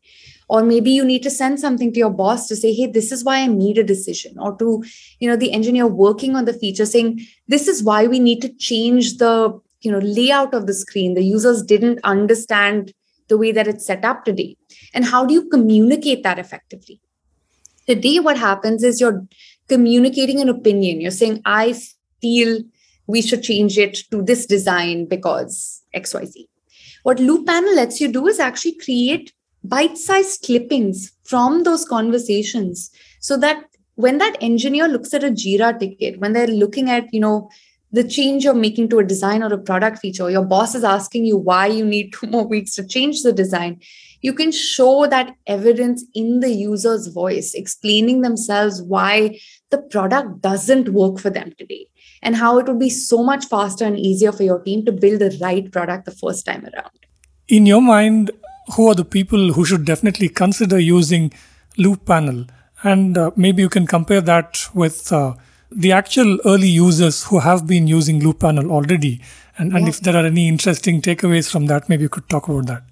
Or 0.48 0.62
maybe 0.62 0.92
you 0.92 1.04
need 1.04 1.24
to 1.24 1.30
send 1.30 1.58
something 1.58 1.92
to 1.92 1.98
your 1.98 2.10
boss 2.10 2.46
to 2.46 2.54
say, 2.54 2.72
hey, 2.72 2.86
this 2.86 3.10
is 3.10 3.24
why 3.24 3.38
I 3.38 3.48
need 3.48 3.78
a 3.78 3.82
decision. 3.82 4.38
Or 4.38 4.56
to, 4.58 4.84
you 5.18 5.28
know, 5.28 5.34
the 5.34 5.50
engineer 5.50 5.88
working 5.88 6.36
on 6.36 6.44
the 6.44 6.52
feature 6.52 6.86
saying, 6.86 7.26
this 7.48 7.66
is 7.66 7.82
why 7.82 8.06
we 8.06 8.20
need 8.20 8.40
to 8.42 8.54
change 8.54 9.16
the, 9.16 9.60
you 9.80 9.90
know, 9.90 9.98
layout 9.98 10.54
of 10.54 10.68
the 10.68 10.74
screen. 10.74 11.14
The 11.14 11.24
users 11.24 11.64
didn't 11.64 11.98
understand 12.04 12.92
the 13.26 13.38
way 13.38 13.50
that 13.50 13.66
it's 13.66 13.84
set 13.84 14.04
up 14.04 14.24
today. 14.24 14.56
And 14.94 15.04
how 15.04 15.24
do 15.24 15.34
you 15.34 15.48
communicate 15.48 16.22
that 16.22 16.38
effectively? 16.38 17.00
Today, 17.88 18.20
what 18.20 18.36
happens 18.36 18.84
is 18.84 19.00
you're 19.00 19.26
communicating 19.66 20.40
an 20.40 20.48
opinion. 20.48 21.00
You're 21.00 21.10
saying, 21.10 21.42
I 21.44 21.74
feel 22.20 22.62
we 23.06 23.22
should 23.22 23.42
change 23.42 23.76
it 23.76 23.98
to 24.10 24.22
this 24.22 24.46
design 24.46 25.04
because 25.06 25.82
XYZ. 25.94 26.46
What 27.02 27.18
Looppanel 27.18 27.74
lets 27.74 28.00
you 28.00 28.08
do 28.12 28.26
is 28.28 28.38
actually 28.38 28.76
create 28.76 29.32
bite 29.64 29.98
sized 29.98 30.42
clippings 30.42 31.12
from 31.24 31.64
those 31.64 31.84
conversations 31.84 32.90
so 33.20 33.36
that 33.38 33.64
when 33.96 34.18
that 34.18 34.36
engineer 34.40 34.88
looks 34.88 35.12
at 35.12 35.24
a 35.24 35.30
Jira 35.30 35.78
ticket, 35.78 36.20
when 36.20 36.32
they're 36.32 36.46
looking 36.46 36.88
at, 36.88 37.12
you 37.12 37.20
know, 37.20 37.50
the 37.92 38.04
change 38.04 38.44
you're 38.44 38.54
making 38.54 38.88
to 38.88 39.00
a 39.00 39.04
design 39.04 39.42
or 39.42 39.52
a 39.52 39.58
product 39.58 39.98
feature, 39.98 40.30
your 40.30 40.44
boss 40.44 40.74
is 40.74 40.84
asking 40.84 41.24
you 41.24 41.36
why 41.36 41.66
you 41.66 41.84
need 41.84 42.12
two 42.12 42.28
more 42.28 42.46
weeks 42.46 42.76
to 42.76 42.86
change 42.86 43.22
the 43.22 43.32
design. 43.32 43.80
You 44.22 44.32
can 44.32 44.52
show 44.52 45.06
that 45.08 45.34
evidence 45.46 46.04
in 46.14 46.40
the 46.40 46.50
user's 46.50 47.08
voice, 47.08 47.52
explaining 47.52 48.20
themselves 48.20 48.80
why 48.80 49.40
the 49.70 49.78
product 49.78 50.40
doesn't 50.40 50.90
work 50.90 51.18
for 51.18 51.30
them 51.30 51.52
today 51.58 51.89
and 52.22 52.36
how 52.36 52.58
it 52.58 52.66
would 52.66 52.78
be 52.78 52.90
so 52.90 53.22
much 53.22 53.46
faster 53.46 53.84
and 53.84 53.98
easier 53.98 54.32
for 54.32 54.42
your 54.42 54.60
team 54.60 54.84
to 54.84 54.92
build 54.92 55.20
the 55.20 55.36
right 55.40 55.70
product 55.72 56.04
the 56.04 56.10
first 56.10 56.44
time 56.44 56.64
around. 56.64 56.90
In 57.48 57.66
your 57.66 57.82
mind, 57.82 58.30
who 58.74 58.88
are 58.88 58.94
the 58.94 59.04
people 59.04 59.52
who 59.52 59.64
should 59.64 59.84
definitely 59.84 60.28
consider 60.28 60.78
using 60.78 61.32
Looppanel? 61.78 62.48
And 62.82 63.18
uh, 63.18 63.30
maybe 63.36 63.62
you 63.62 63.68
can 63.68 63.86
compare 63.86 64.20
that 64.20 64.68
with 64.74 65.12
uh, 65.12 65.34
the 65.70 65.92
actual 65.92 66.38
early 66.44 66.68
users 66.68 67.24
who 67.24 67.40
have 67.40 67.66
been 67.66 67.86
using 67.86 68.20
Looppanel 68.20 68.70
already. 68.70 69.20
And, 69.58 69.72
and 69.72 69.84
yeah. 69.84 69.88
if 69.88 70.00
there 70.00 70.16
are 70.16 70.24
any 70.24 70.48
interesting 70.48 71.02
takeaways 71.02 71.50
from 71.50 71.66
that, 71.66 71.88
maybe 71.88 72.02
you 72.02 72.08
could 72.08 72.28
talk 72.28 72.48
about 72.48 72.66
that. 72.66 72.82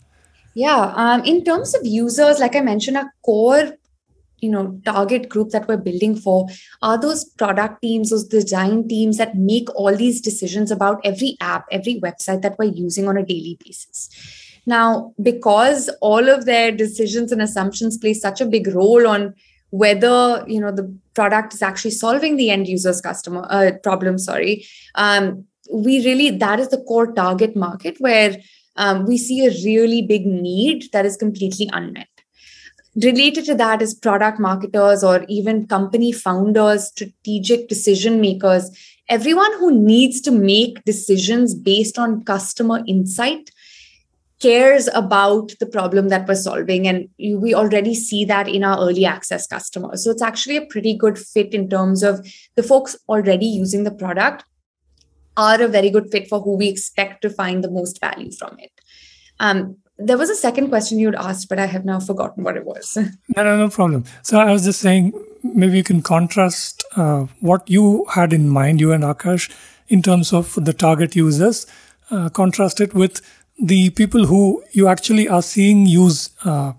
Yeah. 0.55 0.93
Um, 0.97 1.25
in 1.25 1.45
terms 1.45 1.75
of 1.75 1.87
users, 1.87 2.41
like 2.41 2.57
I 2.57 2.61
mentioned, 2.61 2.97
our 2.97 3.13
core 3.23 3.73
you 4.41 4.51
know 4.51 4.81
target 4.85 5.29
group 5.29 5.51
that 5.51 5.67
we're 5.69 5.77
building 5.77 6.17
for 6.17 6.47
are 6.83 7.01
those 7.01 7.25
product 7.25 7.83
teams 7.83 8.11
those 8.11 8.25
design 8.25 8.87
teams 8.89 9.19
that 9.19 9.37
make 9.37 9.69
all 9.75 9.95
these 9.97 10.21
decisions 10.21 10.71
about 10.71 11.01
every 11.05 11.37
app 11.41 11.67
every 11.71 12.01
website 12.01 12.43
that 12.43 12.59
we're 12.59 12.73
using 12.73 13.09
on 13.09 13.17
a 13.17 13.25
daily 13.25 13.59
basis. 13.65 14.09
Now 14.67 15.15
because 15.23 15.89
all 16.01 16.29
of 16.29 16.45
their 16.45 16.71
decisions 16.71 17.33
and 17.33 17.41
assumptions 17.41 17.99
play 17.99 18.15
such 18.15 18.41
a 18.41 18.47
big 18.47 18.69
role 18.69 19.07
on 19.07 19.35
whether 19.71 20.45
you 20.47 20.61
know 20.61 20.73
the 20.73 20.95
product 21.15 21.55
is 21.55 21.63
actually 21.63 21.91
solving 21.91 22.37
the 22.37 22.51
end 22.51 22.69
user's 22.69 23.01
customer 23.01 23.47
uh, 23.51 23.73
problem 23.83 24.19
sorry 24.19 24.65
um, 24.95 25.45
we 25.73 26.05
really 26.05 26.31
that 26.31 26.59
is 26.59 26.69
the 26.69 26.83
core 26.85 27.13
target 27.13 27.55
market 27.55 27.97
where 27.99 28.37
um, 28.77 29.05
we 29.07 29.19
see 29.19 29.45
a 29.45 29.51
really 29.65 30.03
big 30.03 30.25
need 30.25 30.85
that 30.93 31.05
is 31.05 31.17
completely 31.17 31.69
unmet 31.73 32.09
related 33.03 33.45
to 33.45 33.55
that 33.55 33.83
is 33.83 33.95
product 33.95 34.41
marketers 34.41 35.05
or 35.05 35.25
even 35.29 35.67
company 35.67 36.13
founders 36.13 36.89
strategic 36.89 37.69
decision 37.69 38.21
makers 38.21 38.71
everyone 39.09 39.53
who 39.59 39.71
needs 39.71 40.21
to 40.21 40.31
make 40.31 40.85
decisions 40.85 41.55
based 41.55 41.99
on 41.99 42.23
customer 42.25 42.83
insight 42.87 43.51
cares 44.41 44.89
about 44.95 45.53
the 45.59 45.67
problem 45.67 46.09
that 46.09 46.29
we're 46.29 46.35
solving. 46.35 46.87
And 46.87 47.09
we 47.19 47.55
already 47.55 47.95
see 47.95 48.25
that 48.27 48.49
in 48.49 48.63
our 48.63 48.79
early 48.79 49.05
access 49.05 49.47
customers. 49.47 50.05
So 50.05 50.13
it's 50.13 50.23
actually 50.23 50.57
a 50.57 50.67
pretty 50.67 50.97
good 50.97 51.19
fit 51.19 51.55
in 51.55 51.69
terms 51.69 52.05
of 52.05 52.25
the 52.55 52.63
folks 52.63 52.97
already 53.09 53.47
using 53.47 53.83
the 53.83 53.91
product 53.91 54.45
are 55.37 55.61
a 55.61 55.69
very 55.69 55.91
good 55.91 56.11
fit 56.11 56.29
for 56.29 56.41
who 56.41 56.57
we 56.57 56.69
expect 56.69 57.23
to 57.23 57.31
find 57.31 57.65
the 57.65 57.71
most 57.71 58.01
value 58.01 58.31
from 58.31 58.57
it. 58.59 58.73
Um, 59.41 59.77
there 59.99 60.17
was 60.17 60.31
a 60.31 60.37
second 60.37 60.69
question 60.69 60.99
you'd 60.99 61.17
asked, 61.17 61.49
but 61.49 61.59
I 61.59 61.67
have 61.67 61.85
now 61.85 61.99
forgotten 61.99 62.45
what 62.45 62.57
it 62.57 62.65
was. 62.65 62.97
no, 62.97 63.45
no, 63.45 63.57
no 63.57 63.69
problem. 63.69 64.05
So 64.23 64.39
I 64.39 64.53
was 64.53 64.65
just 64.65 64.81
saying, 64.81 65.13
maybe 65.43 65.77
you 65.77 65.83
can 65.83 66.03
contrast 66.03 66.85
uh, 66.97 67.27
what 67.41 67.69
you 67.69 68.07
had 68.15 68.33
in 68.33 68.49
mind, 68.49 68.81
you 68.81 68.93
and 68.93 69.03
Akash, 69.03 69.51
in 69.89 70.03
terms 70.03 70.33
of 70.33 70.55
the 70.65 70.73
target 70.73 71.17
users, 71.17 71.67
uh, 72.11 72.29
contrast 72.29 72.81
it 72.81 72.95
with 72.95 73.21
the 73.59 73.91
people 73.91 74.27
who 74.27 74.63
you 74.71 74.87
actually 74.87 75.29
are 75.29 75.43
seeing 75.43 75.87
use, 75.87 76.31
uh, 76.45 76.73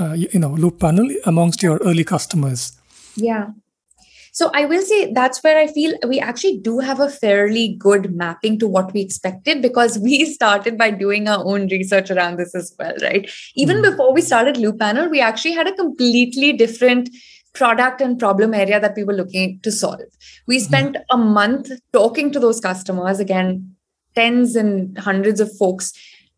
uh, 0.00 0.12
you 0.12 0.38
know, 0.38 0.50
Looppanel 0.50 1.14
amongst 1.26 1.62
your 1.62 1.78
early 1.78 2.04
customers? 2.04 2.76
Yeah. 3.14 3.50
So 4.34 4.50
I 4.52 4.64
will 4.64 4.82
say 4.82 5.12
that's 5.12 5.44
where 5.44 5.56
I 5.56 5.68
feel 5.68 5.94
we 6.08 6.18
actually 6.18 6.58
do 6.58 6.80
have 6.80 6.98
a 6.98 7.08
fairly 7.08 7.76
good 7.78 8.16
mapping 8.16 8.58
to 8.58 8.66
what 8.66 8.92
we 8.92 9.00
expected 9.00 9.62
because 9.62 9.96
we 9.96 10.24
started 10.34 10.76
by 10.76 10.90
doing 10.90 11.28
our 11.28 11.44
own 11.44 11.68
research 11.68 12.10
around 12.10 12.36
this 12.36 12.52
as 12.52 12.74
well, 12.76 12.94
right? 13.00 13.30
Even 13.54 13.76
mm. 13.76 13.90
before 13.90 14.12
we 14.12 14.20
started 14.20 14.56
Looppanel, 14.56 15.08
we 15.08 15.20
actually 15.20 15.52
had 15.52 15.68
a 15.68 15.76
completely 15.76 16.52
different 16.52 17.10
product 17.52 18.00
and 18.00 18.18
problem 18.18 18.54
area 18.54 18.80
that 18.80 18.96
we 18.96 19.04
were 19.04 19.14
looking 19.14 19.60
to 19.62 19.70
solve. 19.70 20.00
We 20.48 20.58
hmm. 20.58 20.64
spent 20.64 20.96
mm. 20.96 21.02
a 21.12 21.16
month 21.16 21.70
talking 21.92 22.32
to 22.32 22.40
those 22.40 22.58
customers, 22.60 23.20
again, 23.20 23.76
tens 24.16 24.56
and 24.56 24.98
hundreds 24.98 25.38
of 25.38 25.56
folks 25.56 25.92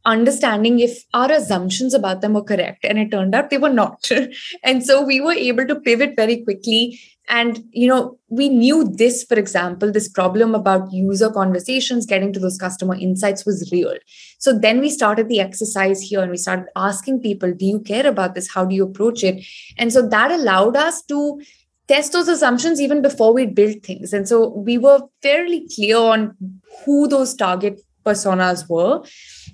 understanding 0.07 0.79
if 0.79 1.05
our 1.13 1.31
assumptions 1.31 1.93
about 1.93 2.21
them 2.21 2.35
were 2.35 2.43
correct 2.43 2.85
and 2.85 2.99
it 2.99 3.11
turned 3.11 3.35
out 3.35 3.51
they 3.51 3.59
were 3.59 3.69
not. 3.69 4.09
And 4.63 4.85
so 4.85 5.03
we 5.03 5.21
were 5.21 5.33
able 5.33 5.67
to 5.67 5.81
pivot 5.81 6.15
very 6.17 6.43
quickly. 6.43 7.01
And 7.29 7.65
you 7.73 7.89
know 7.89 8.19
we 8.29 8.49
knew 8.49 8.89
this 8.89 9.25
for 9.25 9.35
example 9.35 9.91
this 9.91 10.09
problem 10.09 10.55
about 10.55 10.93
user 10.93 11.29
conversations 11.29 12.07
getting 12.07 12.33
to 12.33 12.39
those 12.39 12.57
customer 12.57 12.95
insights 12.95 13.45
was 13.45 13.69
real. 13.73 13.97
So 14.39 14.57
then 14.57 14.81
we 14.81 14.91
started 14.91 15.29
the 15.29 15.41
exercise 15.41 16.01
here 16.01 16.21
and 16.21 16.31
we 16.31 16.37
started 16.37 16.67
asking 16.77 17.21
people 17.21 17.53
do 17.53 17.67
you 17.67 17.81
care 17.81 18.07
about 18.07 18.37
this? 18.37 18.49
How 18.49 18.65
do 18.65 18.77
you 18.77 18.85
approach 18.85 19.25
it? 19.25 19.45
And 19.77 19.93
so 19.93 20.09
that 20.09 20.31
allowed 20.31 20.77
us 20.77 21.03
to 21.07 21.41
test 21.89 22.13
those 22.13 22.29
assumptions 22.29 22.81
even 22.81 23.03
before 23.03 23.33
we 23.33 23.47
built 23.47 23.83
things. 23.83 24.13
And 24.13 24.29
so 24.29 24.49
we 24.49 24.79
were 24.79 25.01
fairly 25.23 25.69
clear 25.75 25.99
on 25.99 26.37
who 26.85 27.09
those 27.09 27.35
target 27.35 27.81
personas 28.05 28.69
were 28.69 29.03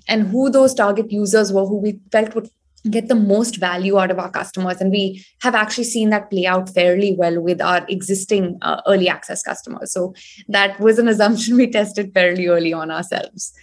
and 0.07 0.27
who 0.27 0.49
those 0.49 0.73
target 0.73 1.11
users 1.11 1.51
were 1.51 1.65
who 1.65 1.77
we 1.77 1.99
felt 2.11 2.35
would 2.35 2.49
get 2.89 3.07
the 3.07 3.15
most 3.15 3.57
value 3.57 3.97
out 3.97 4.11
of 4.11 4.19
our 4.19 4.29
customers. 4.29 4.81
And 4.81 4.91
we 4.91 5.25
have 5.41 5.55
actually 5.55 5.85
seen 5.85 6.09
that 6.09 6.29
play 6.29 6.45
out 6.45 6.69
fairly 6.69 7.15
well 7.17 7.41
with 7.41 7.61
our 7.61 7.85
existing 7.87 8.57
uh, 8.61 8.81
early 8.87 9.07
access 9.07 9.41
customers. 9.41 9.91
So 9.91 10.13
that 10.49 10.79
was 10.79 10.99
an 10.99 11.07
assumption 11.07 11.55
we 11.55 11.69
tested 11.71 12.13
fairly 12.13 12.47
early 12.47 12.73
on 12.73 12.91
ourselves. 12.91 13.53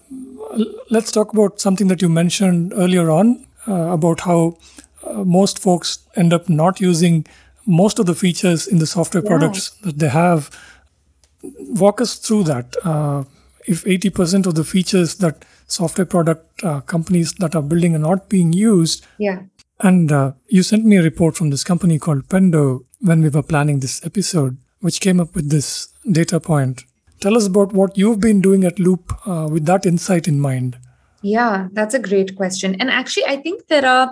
Let's 0.91 1.13
talk 1.13 1.33
about 1.33 1.61
something 1.61 1.89
that 1.89 2.01
you 2.01 2.09
mentioned 2.09 2.73
earlier 2.75 3.11
on 3.11 3.47
uh, 3.69 3.93
about 3.93 4.21
how 4.21 4.57
uh, 5.05 5.25
most 5.25 5.59
folks 5.59 5.99
end 6.17 6.33
up 6.33 6.49
not 6.49 6.81
using 6.81 7.27
most 7.67 7.99
of 7.99 8.07
the 8.07 8.15
features 8.15 8.67
in 8.67 8.79
the 8.79 8.87
software 8.87 9.23
yeah. 9.23 9.29
products 9.29 9.71
that 9.83 9.99
they 9.99 10.09
have. 10.09 10.51
Walk 11.43 12.01
us 12.01 12.17
through 12.17 12.45
that. 12.45 12.75
Uh, 12.85 13.25
if 13.67 13.85
80% 13.85 14.47
of 14.47 14.55
the 14.55 14.65
features 14.65 15.17
that 15.17 15.45
software 15.71 16.07
product 16.07 16.65
uh, 16.65 16.81
companies 16.81 17.33
that 17.35 17.55
are 17.55 17.63
building 17.63 17.95
are 17.95 17.99
not 17.99 18.29
being 18.29 18.53
used. 18.53 19.07
Yeah. 19.19 19.43
And 19.81 20.13
uh, 20.13 20.33
you 20.49 20.63
sent 20.63 20.85
me 20.85 20.97
a 20.97 21.03
report 21.03 21.37
from 21.37 21.51
this 21.51 21.65
company 21.65 21.99
called 21.99 22.29
Pendo 22.29 22.85
when 23.01 23.23
we 23.23 23.31
were 23.31 23.43
planning 23.43 23.81
this 23.81 24.05
episode, 24.05 24.59
which 24.81 25.01
came 25.01 25.21
up 25.21 25.35
with 25.35 25.51
this 25.51 25.89
data 26.11 26.39
point. 26.39 26.85
Tell 27.21 27.37
us 27.37 27.47
about 27.47 27.73
what 27.73 27.97
you've 27.97 28.21
been 28.21 28.41
doing 28.41 28.65
at 28.65 28.79
Loop 28.79 29.13
uh, 29.27 29.49
with 29.51 29.67
that 29.67 29.87
insight 29.87 30.27
in 30.27 30.41
mind. 30.41 30.79
Yeah, 31.23 31.69
that's 31.73 31.95
a 31.95 31.99
great 31.99 32.37
question. 32.37 32.77
And 32.81 32.91
actually, 32.91 33.27
I 33.27 33.37
think 33.37 33.67
there 33.69 33.85
are, 33.85 34.11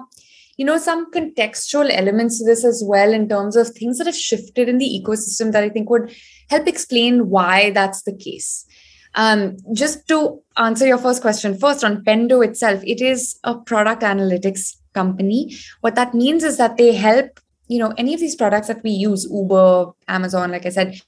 you 0.57 0.65
know, 0.65 0.77
some 0.77 1.11
contextual 1.11 1.91
elements 1.91 2.39
to 2.39 2.45
this 2.45 2.65
as 2.65 2.83
well 2.87 3.13
in 3.13 3.29
terms 3.29 3.57
of 3.57 3.69
things 3.69 3.99
that 3.99 4.07
have 4.07 4.17
shifted 4.17 4.69
in 4.69 4.79
the 4.79 5.03
ecosystem 5.03 5.53
that 5.53 5.65
I 5.65 5.71
think 5.71 5.89
would 5.89 6.15
help 6.51 6.67
explain 6.67 7.31
why 7.31 7.71
that's 7.71 8.03
the 8.03 8.17
case. 8.17 8.67
Um, 9.15 9.57
just 9.73 10.07
to 10.09 10.41
answer 10.57 10.87
your 10.87 10.99
first 10.99 11.23
question, 11.23 11.59
first 11.59 11.85
on 11.85 12.05
Pendo 12.05 12.45
itself, 12.45 12.83
it 12.85 13.01
is 13.01 13.39
a 13.45 13.57
product 13.57 14.03
analytics 14.03 14.77
company. 14.95 15.57
What 15.81 15.95
that 15.95 16.15
means 16.15 16.45
is 16.45 16.57
that 16.59 16.77
they 16.77 16.95
help, 16.95 17.41
you 17.69 17.79
know, 17.79 17.95
any 17.97 18.15
of 18.15 18.21
these 18.21 18.37
products 18.37 18.69
that 18.69 18.83
we 18.83 18.91
use, 18.91 19.29
Uber, 19.31 19.93
Amazon, 20.09 20.51
like 20.51 20.67
I 20.67 20.71
said, 20.71 21.01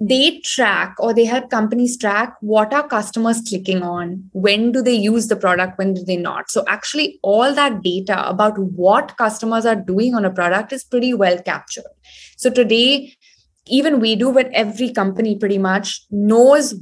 they 0.00 0.40
track 0.40 0.94
or 0.98 1.12
they 1.12 1.24
help 1.24 1.50
companies 1.50 1.96
track 1.98 2.36
what 2.40 2.72
are 2.72 2.86
customers 2.86 3.42
clicking 3.48 3.82
on 3.82 4.30
when 4.32 4.70
do 4.70 4.80
they 4.80 4.94
use 4.94 5.26
the 5.26 5.34
product 5.34 5.76
when 5.76 5.92
do 5.92 6.04
they 6.04 6.16
not 6.16 6.48
so 6.50 6.64
actually 6.68 7.18
all 7.22 7.52
that 7.52 7.82
data 7.82 8.28
about 8.28 8.56
what 8.58 9.16
customers 9.16 9.66
are 9.66 9.74
doing 9.74 10.14
on 10.14 10.24
a 10.24 10.30
product 10.30 10.72
is 10.72 10.84
pretty 10.84 11.12
well 11.12 11.42
captured 11.42 11.82
so 12.36 12.48
today 12.48 13.12
even 13.68 14.00
we 14.00 14.16
do, 14.16 14.32
but 14.32 14.50
every 14.52 14.92
company 14.92 15.36
pretty 15.36 15.58
much 15.58 16.04
knows 16.10 16.74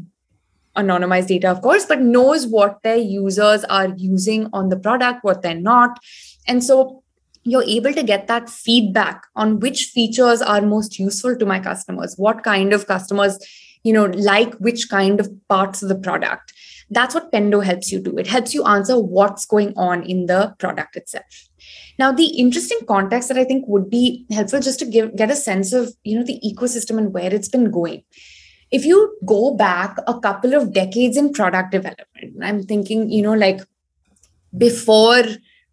anonymized 0.77 1.29
data, 1.29 1.51
of 1.51 1.63
course, 1.63 1.87
but 1.87 2.01
knows 2.01 2.47
what 2.47 2.83
their 2.83 2.97
users 2.97 3.65
are 3.65 3.89
using 3.97 4.49
on 4.53 4.69
the 4.69 4.79
product, 4.79 5.25
what 5.25 5.43
they're 5.43 5.55
not. 5.55 5.99
And 6.47 6.63
so 6.63 7.03
you're 7.45 7.65
able 7.65 7.93
to 7.93 8.03
get 8.03 8.27
that 8.27 8.51
feedback 8.51 9.23
on 9.37 9.61
which 9.61 9.87
features 9.87 10.43
are 10.43 10.61
most 10.61 10.99
useful 10.99 11.37
to 11.37 11.47
my 11.47 11.61
customers, 11.61 12.15
what 12.17 12.43
kind 12.43 12.73
of 12.73 12.87
customers, 12.87 13.39
you 13.85 13.93
know, 13.93 14.07
like 14.07 14.55
which 14.55 14.89
kind 14.89 15.21
of 15.21 15.31
parts 15.49 15.83
of 15.83 15.89
the 15.89 15.95
product. 15.95 16.53
That's 16.91 17.15
what 17.15 17.33
Pendo 17.33 17.65
helps 17.65 17.91
you 17.91 18.01
do. 18.01 18.17
It 18.17 18.27
helps 18.27 18.55
you 18.55 18.65
answer 18.65 18.99
what's 18.99 19.47
going 19.47 19.75
on 19.77 20.03
in 20.03 20.27
the 20.27 20.55
product 20.59 20.97
itself. 20.97 21.25
Now, 21.99 22.13
the 22.13 22.27
interesting 22.27 22.81
context 22.87 23.29
that 23.29 23.39
I 23.39 23.45
think 23.45 23.65
would 23.67 23.89
be 23.89 24.27
helpful 24.31 24.61
just 24.61 24.79
to 24.81 24.87
give 24.87 25.17
get 25.17 25.31
a 25.31 25.37
sense 25.37 25.73
of 25.73 25.95
you 26.05 26.19
know 26.19 26.25
the 26.25 26.41
ecosystem 26.45 26.99
and 26.99 27.13
where 27.13 27.33
it's 27.33 27.49
been 27.49 27.71
going. 27.71 28.03
If 28.71 28.85
you 28.85 29.17
go 29.25 29.55
back 29.55 29.97
a 30.07 30.19
couple 30.19 30.55
of 30.55 30.73
decades 30.73 31.17
in 31.17 31.33
product 31.33 31.71
development, 31.71 32.43
I'm 32.43 32.65
thinking, 32.65 33.11
you 33.11 33.23
know, 33.23 33.35
like 33.35 33.61
before 34.57 35.23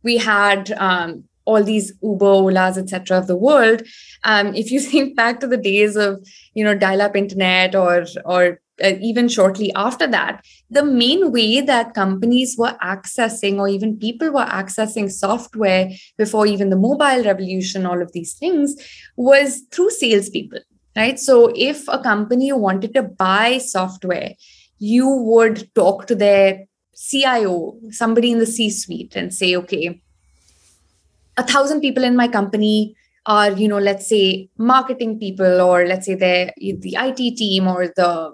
we 0.03 0.17
had 0.17 0.71
um, 0.73 1.23
all 1.45 1.63
these 1.63 1.93
Uber, 2.01 2.25
Olas, 2.25 2.77
etc. 2.77 3.17
of 3.17 3.27
the 3.27 3.36
world. 3.36 3.83
Um, 4.23 4.55
if 4.55 4.71
you 4.71 4.79
think 4.91 5.15
back 5.15 5.39
to 5.39 5.47
the 5.47 5.57
days 5.57 5.95
of 5.95 6.25
you 6.53 6.63
know 6.63 6.75
dial-up 6.75 7.15
internet 7.15 7.75
or 7.75 8.05
or 8.25 8.59
uh, 8.83 8.93
even 9.01 9.27
shortly 9.27 9.71
after 9.75 10.07
that, 10.07 10.43
the 10.69 10.83
main 10.83 11.31
way 11.31 11.62
that 11.62 11.93
companies 11.93 12.55
were 12.57 12.75
accessing, 12.83 13.57
or 13.57 13.67
even 13.67 13.97
people 13.97 14.31
were 14.31 14.45
accessing 14.45 15.12
software 15.12 15.89
before 16.17 16.47
even 16.47 16.69
the 16.69 16.75
mobile 16.75 17.23
revolution, 17.23 17.86
all 17.86 18.01
of 18.01 18.12
these 18.13 18.33
things, 18.33 18.75
was 19.15 19.62
through 19.71 19.89
salespeople, 19.91 20.59
right? 20.95 21.19
So 21.19 21.51
if 21.55 21.88
a 21.88 21.99
company 21.99 22.51
wanted 22.53 22.93
to 22.95 23.03
buy 23.03 23.59
software, 23.59 24.33
you 24.79 25.07
would 25.07 25.73
talk 25.75 26.07
to 26.07 26.15
their 26.15 26.65
CIO, 26.95 27.77
somebody 27.91 28.31
in 28.31 28.39
the 28.39 28.45
C 28.45 28.69
suite, 28.69 29.15
and 29.15 29.33
say, 29.33 29.55
okay, 29.55 30.01
a 31.38 31.43
thousand 31.43 31.81
people 31.81 32.03
in 32.03 32.15
my 32.15 32.27
company 32.27 32.95
are 33.25 33.51
you 33.51 33.67
know 33.67 33.77
let's 33.77 34.07
say 34.07 34.49
marketing 34.57 35.17
people 35.17 35.62
or 35.62 35.86
let's 35.86 36.05
say 36.05 36.15
they're 36.15 36.51
the 36.57 36.95
it 36.99 37.38
team 37.38 37.67
or 37.67 37.88
the 37.88 38.33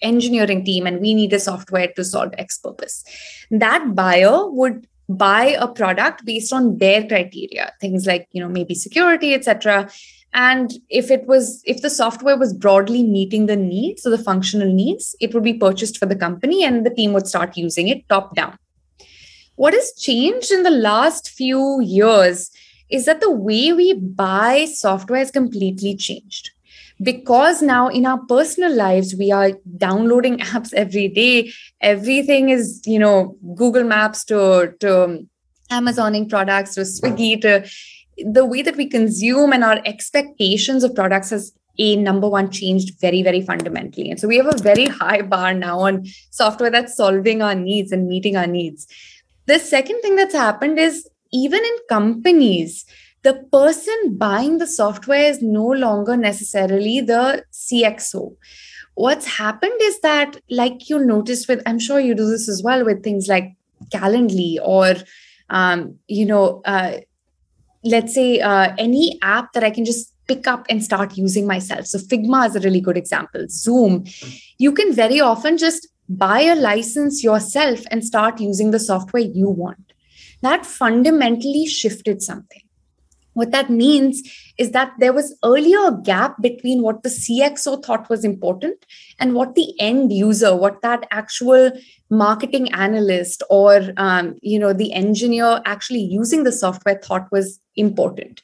engineering 0.00 0.64
team 0.64 0.86
and 0.86 1.00
we 1.00 1.12
need 1.14 1.32
a 1.32 1.40
software 1.40 1.88
to 1.96 2.04
solve 2.04 2.32
x 2.38 2.58
purpose. 2.58 3.04
That 3.50 3.94
buyer 3.94 4.48
would 4.48 4.86
buy 5.08 5.56
a 5.58 5.66
product 5.66 6.24
based 6.24 6.52
on 6.52 6.76
their 6.78 7.06
criteria 7.06 7.72
things 7.80 8.06
like 8.06 8.28
you 8.32 8.42
know 8.42 8.48
maybe 8.48 8.74
security 8.74 9.32
etc 9.32 9.88
and 10.34 10.72
if 10.90 11.10
it 11.10 11.26
was 11.26 11.62
if 11.64 11.80
the 11.80 11.88
software 11.88 12.36
was 12.36 12.52
broadly 12.52 13.02
meeting 13.02 13.46
the 13.46 13.56
needs 13.56 14.02
so 14.02 14.10
the 14.10 14.18
functional 14.18 14.70
needs 14.70 15.16
it 15.18 15.32
would 15.32 15.42
be 15.42 15.54
purchased 15.54 15.96
for 15.96 16.04
the 16.04 16.14
company 16.14 16.62
and 16.62 16.84
the 16.84 16.90
team 16.90 17.14
would 17.14 17.26
start 17.26 17.56
using 17.56 17.88
it 17.88 18.06
top 18.08 18.34
down. 18.34 18.58
What 19.56 19.74
has 19.74 19.92
changed 19.98 20.52
in 20.52 20.62
the 20.62 20.70
last 20.70 21.30
few 21.30 21.80
years 21.80 22.50
is 22.90 23.04
that 23.06 23.20
the 23.20 23.30
way 23.30 23.72
we 23.72 23.94
buy 23.94 24.66
software 24.66 25.18
has 25.18 25.30
completely 25.30 25.96
changed. 25.96 26.50
Because 27.00 27.62
now 27.62 27.88
in 27.88 28.06
our 28.06 28.18
personal 28.26 28.74
lives 28.74 29.14
we 29.14 29.30
are 29.30 29.52
downloading 29.76 30.38
apps 30.52 30.72
every 30.74 31.08
day. 31.08 31.52
Everything 31.80 32.48
is 32.48 32.82
you 32.84 32.98
know 32.98 33.36
google 33.54 33.84
maps 33.84 34.24
to 34.24 34.74
to 34.80 35.26
amazoning 35.70 36.28
products 36.28 36.74
to 36.74 36.80
swiggy 36.80 37.40
to 37.40 37.68
the 38.16 38.44
way 38.44 38.62
that 38.62 38.76
we 38.76 38.86
consume 38.86 39.52
and 39.52 39.62
our 39.62 39.80
expectations 39.84 40.82
of 40.82 40.94
products 40.94 41.30
has 41.30 41.52
a 41.78 41.94
number 41.94 42.28
one 42.28 42.50
changed 42.50 42.98
very 43.00 43.22
very 43.22 43.42
fundamentally. 43.42 44.10
And 44.10 44.18
so 44.18 44.26
we 44.26 44.38
have 44.38 44.52
a 44.52 44.58
very 44.58 44.86
high 44.86 45.22
bar 45.22 45.54
now 45.54 45.78
on 45.78 46.04
software 46.30 46.70
that's 46.70 46.96
solving 46.96 47.42
our 47.42 47.54
needs 47.54 47.92
and 47.92 48.08
meeting 48.08 48.36
our 48.36 48.48
needs. 48.48 48.88
The 49.46 49.60
second 49.60 50.00
thing 50.02 50.16
that's 50.16 50.34
happened 50.34 50.80
is 50.80 51.08
even 51.32 51.64
in 51.64 51.76
companies, 51.88 52.84
the 53.22 53.34
person 53.52 54.16
buying 54.16 54.58
the 54.58 54.66
software 54.66 55.30
is 55.30 55.42
no 55.42 55.66
longer 55.66 56.16
necessarily 56.16 57.00
the 57.00 57.44
CXO. 57.52 58.36
What's 58.94 59.26
happened 59.26 59.80
is 59.82 60.00
that, 60.00 60.40
like 60.50 60.88
you'll 60.88 61.06
notice 61.06 61.46
with, 61.46 61.62
I'm 61.66 61.78
sure 61.78 62.00
you 62.00 62.14
do 62.14 62.28
this 62.28 62.48
as 62.48 62.62
well 62.62 62.84
with 62.84 63.02
things 63.02 63.28
like 63.28 63.54
Calendly 63.92 64.56
or, 64.62 64.94
um, 65.50 65.96
you 66.08 66.26
know, 66.26 66.62
uh, 66.64 66.98
let's 67.84 68.14
say 68.14 68.40
uh, 68.40 68.74
any 68.76 69.18
app 69.22 69.52
that 69.52 69.62
I 69.62 69.70
can 69.70 69.84
just 69.84 70.12
pick 70.26 70.46
up 70.46 70.66
and 70.68 70.84
start 70.84 71.16
using 71.16 71.46
myself. 71.46 71.86
So 71.86 71.98
Figma 71.98 72.48
is 72.48 72.56
a 72.56 72.60
really 72.60 72.80
good 72.80 72.96
example. 72.96 73.46
Zoom, 73.48 74.04
you 74.58 74.72
can 74.72 74.92
very 74.92 75.20
often 75.20 75.58
just 75.58 75.88
buy 76.08 76.40
a 76.40 76.54
license 76.54 77.22
yourself 77.22 77.80
and 77.90 78.04
start 78.04 78.40
using 78.40 78.70
the 78.70 78.80
software 78.80 79.22
you 79.22 79.48
want 79.48 79.87
that 80.42 80.66
fundamentally 80.66 81.66
shifted 81.66 82.22
something. 82.22 82.62
What 83.38 83.52
that 83.52 83.70
means 83.70 84.20
is 84.58 84.72
that 84.72 84.92
there 84.98 85.12
was 85.12 85.38
earlier 85.44 85.78
a 85.78 86.00
gap 86.02 86.42
between 86.42 86.82
what 86.82 87.04
the 87.04 87.08
CXO 87.08 87.84
thought 87.84 88.10
was 88.10 88.24
important 88.24 88.84
and 89.20 89.34
what 89.34 89.54
the 89.54 89.78
end 89.78 90.12
user, 90.12 90.56
what 90.56 90.82
that 90.82 91.06
actual 91.12 91.70
marketing 92.10 92.72
analyst 92.72 93.44
or 93.48 93.92
um, 93.96 94.36
you 94.42 94.58
know 94.58 94.72
the 94.72 94.92
engineer 94.92 95.60
actually 95.66 96.00
using 96.00 96.42
the 96.42 96.50
software 96.50 97.00
thought 97.00 97.30
was 97.30 97.60
important. 97.76 98.42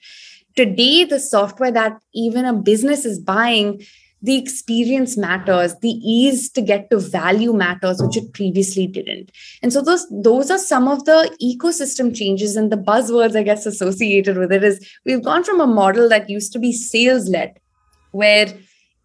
Today, 0.54 1.02
the 1.02 1.18
software 1.18 1.72
that 1.72 1.98
even 2.14 2.44
a 2.44 2.52
business 2.52 3.04
is 3.04 3.18
buying 3.18 3.82
the 4.24 4.36
experience 4.36 5.16
matters 5.18 5.74
the 5.82 5.94
ease 6.16 6.50
to 6.50 6.62
get 6.62 6.88
to 6.90 6.98
value 6.98 7.52
matters 7.52 8.02
which 8.02 8.16
it 8.16 8.32
previously 8.32 8.86
didn't 8.86 9.30
and 9.62 9.72
so 9.72 9.82
those 9.82 10.06
those 10.28 10.50
are 10.50 10.58
some 10.58 10.88
of 10.88 11.04
the 11.04 11.18
ecosystem 11.48 12.14
changes 12.20 12.56
and 12.56 12.72
the 12.72 12.82
buzzwords 12.90 13.36
i 13.36 13.42
guess 13.42 13.66
associated 13.66 14.38
with 14.38 14.50
it 14.50 14.64
is 14.64 14.80
we've 15.04 15.24
gone 15.24 15.44
from 15.44 15.60
a 15.60 15.66
model 15.66 16.08
that 16.08 16.30
used 16.30 16.52
to 16.52 16.58
be 16.58 16.72
sales 16.72 17.28
led 17.28 17.58
where 18.12 18.46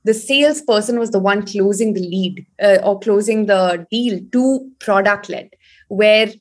the 0.06 0.14
salesperson 0.14 0.98
was 0.98 1.12
the 1.12 1.20
one 1.20 1.46
closing 1.46 1.94
the 1.94 2.02
lead 2.02 2.46
uh, 2.64 2.78
or 2.84 2.98
closing 3.00 3.46
the 3.48 3.86
deal 3.92 4.22
to 4.32 4.72
product 4.80 5.28
led 5.30 5.50
where 5.90 6.32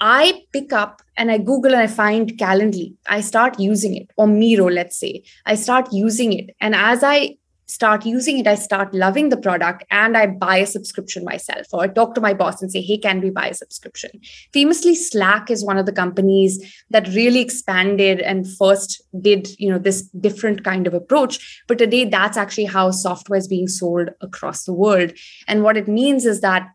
I 0.00 0.42
pick 0.52 0.72
up 0.72 1.02
and 1.16 1.28
I 1.28 1.38
Google 1.38 1.72
and 1.72 1.80
I 1.82 1.88
find 1.88 2.30
Calendly. 2.38 2.94
I 3.08 3.20
start 3.20 3.58
using 3.58 3.96
it, 3.96 4.08
or 4.16 4.28
Miro, 4.28 4.68
let's 4.70 4.96
say. 4.96 5.24
I 5.44 5.56
start 5.56 5.92
using 5.92 6.32
it. 6.32 6.54
And 6.60 6.76
as 6.76 7.02
I 7.02 7.38
start 7.68 8.06
using 8.06 8.38
it, 8.38 8.46
I 8.46 8.54
start 8.54 8.94
loving 8.94 9.28
the 9.28 9.36
product 9.36 9.84
and 9.90 10.16
I 10.16 10.26
buy 10.26 10.56
a 10.56 10.66
subscription 10.66 11.24
myself, 11.24 11.66
or 11.72 11.82
I 11.82 11.88
talk 11.88 12.14
to 12.14 12.20
my 12.20 12.34
boss 12.34 12.62
and 12.62 12.72
say, 12.72 12.80
hey, 12.80 12.98
can 12.98 13.20
we 13.20 13.30
buy 13.30 13.48
a 13.48 13.54
subscription? 13.54 14.10
Famously, 14.52 14.94
Slack 14.94 15.50
is 15.50 15.64
one 15.64 15.78
of 15.78 15.86
the 15.86 15.92
companies 15.92 16.58
that 16.90 17.06
really 17.08 17.40
expanded 17.40 18.20
and 18.20 18.46
first 18.56 19.02
did, 19.20 19.48
you 19.58 19.70
know, 19.70 19.78
this 19.78 20.02
different 20.20 20.64
kind 20.64 20.86
of 20.86 20.94
approach. 20.94 21.62
But 21.68 21.78
today, 21.78 22.04
that's 22.06 22.38
actually 22.38 22.64
how 22.64 22.90
software 22.90 23.38
is 23.38 23.48
being 23.48 23.68
sold 23.68 24.08
across 24.20 24.64
the 24.64 24.72
world. 24.72 25.12
And 25.46 25.62
what 25.62 25.76
it 25.76 25.88
means 25.88 26.24
is 26.24 26.40
that 26.40 26.68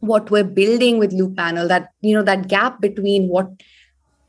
what 0.00 0.32
we're 0.32 0.42
building 0.42 0.98
with 0.98 1.12
Looppanel 1.12 1.68
that 1.68 1.90
you 2.00 2.12
know 2.12 2.24
that 2.24 2.48
gap 2.48 2.80
between 2.80 3.28
what 3.28 3.46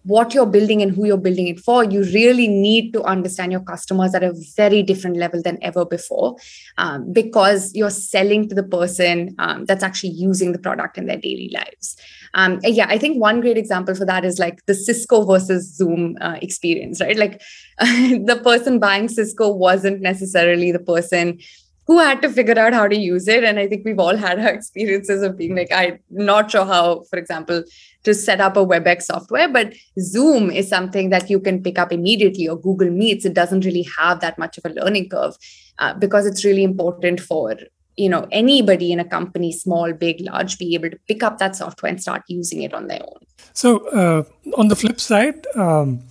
what 0.04 0.34
you're 0.34 0.46
building 0.46 0.82
and 0.82 0.94
who 0.94 1.06
you're 1.06 1.18
building 1.18 1.48
it 1.48 1.60
for, 1.60 1.84
you 1.84 2.04
really 2.04 2.48
need 2.48 2.92
to 2.94 3.02
understand 3.04 3.52
your 3.52 3.62
customers 3.62 4.14
at 4.14 4.24
a 4.24 4.34
very 4.56 4.84
different 4.84 5.18
level 5.18 5.42
than 5.42 5.58
ever 5.62 5.86
before 5.86 6.36
um, 6.78 7.12
because 7.12 7.74
you're 7.74 7.90
selling 7.90 8.48
to 8.50 8.56
the 8.56 8.64
person 8.64 9.34
um, 9.40 9.66
that's 9.66 9.84
actually 9.84 10.12
using 10.12 10.52
the 10.52 10.60
product 10.60 10.98
in 10.98 11.06
their 11.06 11.18
daily 11.18 11.50
lives. 11.54 11.96
Um, 12.34 12.60
yeah, 12.64 12.88
I 12.90 12.98
think 12.98 13.22
one 13.22 13.42
great 13.42 13.58
example 13.58 13.96
for 13.96 14.06
that 14.06 14.26
is 14.26 14.40
like 14.40 14.66
the 14.66 14.74
Cisco 14.74 15.24
versus 15.24 15.76
Zoom 15.76 16.18
uh, 16.20 16.38
experience, 16.42 17.00
right? 17.00 17.18
Like 17.18 17.42
the 17.80 18.40
person 18.44 18.80
buying 18.80 19.08
Cisco 19.08 19.50
wasn't 19.54 20.02
necessarily 20.02 20.72
the 20.72 20.80
person 20.80 21.40
who 21.86 22.00
had 22.00 22.22
to 22.22 22.30
figure 22.30 22.58
out 22.58 22.74
how 22.74 22.88
to 22.88 22.96
use 22.96 23.28
it. 23.28 23.44
And 23.44 23.60
I 23.60 23.68
think 23.68 23.84
we've 23.86 24.00
all 24.00 24.16
had 24.16 24.40
our 24.40 24.54
experiences 24.54 25.22
of 25.22 25.38
being 25.38 25.56
like, 25.56 25.72
I'm 25.72 26.00
not 26.10 26.52
sure 26.52 26.66
how, 26.66 27.04
for 27.10 27.20
example, 27.20 27.64
to 28.04 28.14
set 28.14 28.42
up 28.42 28.58
a 28.58 28.66
WebEx 28.66 29.04
software, 29.04 29.50
but 29.50 29.74
Zoom 30.00 30.50
is 30.50 30.70
something 30.70 31.10
that 31.10 31.30
you 31.30 31.40
can 31.40 31.62
pick 31.62 31.78
up 31.78 31.92
immediately 31.92 32.48
or 32.48 32.60
Google 32.60 32.90
Meets. 32.90 33.26
It 33.26 33.34
doesn't 33.34 33.66
really 33.66 33.88
have 33.98 34.20
that 34.22 34.38
much 34.38 34.58
of 34.58 34.66
a 34.66 34.70
learning 34.70 35.10
curve 35.10 35.36
uh, 35.80 35.94
because 35.94 36.26
it's 36.26 36.46
really 36.46 36.64
important 36.64 37.20
for 37.20 37.56
you 37.96 38.10
know 38.10 38.28
anybody 38.32 38.92
in 38.92 39.00
a 39.00 39.06
company 39.06 39.52
small 39.52 39.94
big 39.94 40.20
large 40.22 40.58
be 40.58 40.74
able 40.74 40.90
to 40.90 40.98
pick 41.08 41.22
up 41.22 41.38
that 41.38 41.56
software 41.56 41.92
and 41.92 42.02
start 42.02 42.24
using 42.28 42.64
it 42.64 42.74
on 42.74 42.88
their 42.88 43.02
own 43.04 43.20
so 43.54 43.88
uh, 43.90 44.24
on 44.58 44.68
the 44.68 44.76
flip 44.76 45.00
side 45.00 45.46
um, 45.56 46.02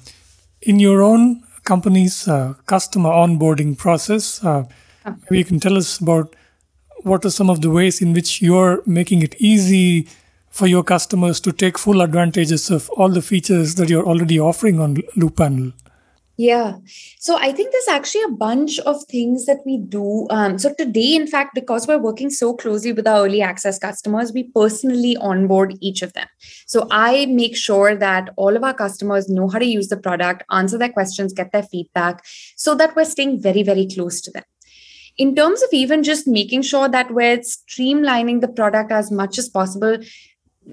in 0.61 0.79
your 0.79 1.03
own 1.03 1.43
company's 1.65 2.29
uh, 2.29 2.55
customer 2.67 3.11
onboarding 3.11 3.77
process 3.77 4.45
uh, 4.45 4.65
maybe 5.05 5.39
you 5.39 5.45
can 5.45 5.61
tell 5.61 5.77
us 5.77 5.99
about 5.99 6.35
what 7.03 7.25
are 7.25 7.31
some 7.31 7.51
of 7.51 7.61
the 7.61 7.71
ways 7.71 8.01
in 8.01 8.13
which 8.13 8.41
you're 8.41 8.83
making 8.87 9.23
it 9.23 9.35
easy 9.39 10.09
for 10.51 10.67
your 10.67 10.85
customers 10.85 11.41
to 11.41 11.53
take 11.53 11.79
full 11.79 12.03
advantages 12.03 12.71
of 12.71 12.89
all 12.91 13.09
the 13.09 13.23
features 13.23 13.75
that 13.77 13.89
you're 13.89 14.07
already 14.07 14.39
offering 14.39 14.79
on 14.79 14.97
Looppanel? 15.17 15.73
Yeah. 16.39 16.77
So 17.19 17.37
I 17.37 17.53
think 17.53 17.73
there's 17.73 17.89
actually 17.89 18.25
a 18.25 18.37
bunch 18.37 18.79
of 18.81 19.05
things 19.05 19.45
that 19.47 19.59
we 19.67 19.79
do. 19.79 20.27
Um, 20.31 20.59
so 20.59 20.73
today, 20.75 21.15
in 21.15 21.27
fact, 21.27 21.55
because 21.55 21.87
we're 21.87 21.99
working 21.99 22.31
so 22.31 22.55
closely 22.55 22.93
with 22.93 23.07
our 23.07 23.27
early 23.27 23.43
access 23.43 23.79
customers, 23.79 24.33
we 24.33 24.45
personally 24.45 25.17
onboard 25.19 25.77
each 25.81 26.03
of 26.03 26.15
them. 26.15 26.27
So 26.67 26.89
I 26.91 27.27
make 27.27 27.55
sure 27.55 27.95
that 27.95 28.31
all 28.37 28.57
of 28.57 28.65
our 28.65 28.75
customers 28.75 29.29
know 29.29 29.49
how 29.49 29.59
to 29.59 29.67
use 29.67 29.89
the 29.89 29.97
product, 29.97 30.43
answer 30.51 30.79
their 30.79 30.93
questions, 30.93 31.33
get 31.33 31.53
their 31.53 31.63
feedback, 31.63 32.25
so 32.57 32.75
that 32.77 32.97
we're 32.97 33.05
staying 33.05 33.41
very, 33.41 33.63
very 33.63 33.87
close 33.87 34.21
to 34.23 34.31
them 34.31 34.45
in 35.19 35.35
terms 35.35 35.63
of 35.63 35.69
even 35.73 36.03
just 36.03 36.27
making 36.27 36.63
sure 36.63 36.89
that 36.89 37.13
we're 37.13 37.39
streamlining 37.39 38.41
the 38.41 38.49
product 38.49 38.91
as 38.91 39.11
much 39.11 39.39
as 39.39 39.49
possible 39.49 39.99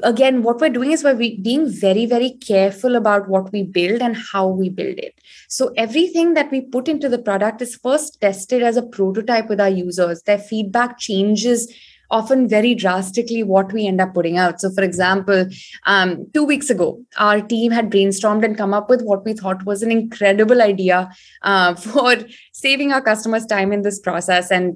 again 0.04 0.43
what 0.43 0.62
we're 0.62 0.69
doing 0.69 0.91
is 0.91 1.04
we're 1.04 1.15
being 1.15 1.67
very 1.67 2.06
very 2.06 2.32
careful 2.32 2.95
about 2.95 3.28
what 3.28 3.52
we 3.52 3.63
build 3.63 4.02
and 4.02 4.15
how 4.32 4.47
we 4.47 4.69
build 4.69 4.97
it. 4.97 5.15
So 5.47 5.73
everything 5.75 6.36
that 6.36 6.52
we 6.52 6.62
put 6.62 6.88
into 6.88 7.10
the 7.10 7.17
product 7.17 7.62
is 7.62 7.75
first 7.75 8.21
tested 8.21 8.62
as 8.62 8.78
a 8.78 8.84
prototype 8.84 9.49
with 9.49 9.60
our 9.60 9.69
users. 9.69 10.21
Their 10.23 10.38
feedback 10.38 10.99
changes 10.99 11.73
often 12.12 12.48
very 12.48 12.74
drastically 12.74 13.43
what 13.43 13.72
we 13.72 13.86
end 13.88 14.02
up 14.02 14.13
putting 14.13 14.38
out 14.38 14.60
so 14.60 14.69
for 14.72 14.84
example 14.84 15.45
um, 15.86 16.26
two 16.34 16.43
weeks 16.43 16.69
ago 16.69 17.00
our 17.17 17.41
team 17.41 17.72
had 17.72 17.91
brainstormed 17.91 18.43
and 18.43 18.58
come 18.58 18.74
up 18.74 18.89
with 18.89 19.02
what 19.04 19.24
we 19.26 19.34
thought 19.34 19.65
was 19.65 19.84
an 19.84 19.91
incredible 19.91 20.62
idea 20.62 21.10
uh, 21.43 21.76
for 21.88 22.15
saving 22.52 22.91
our 22.91 23.02
customers 23.02 23.45
time 23.45 23.72
in 23.72 23.84
this 23.84 24.00
process 24.00 24.52
and 24.52 24.76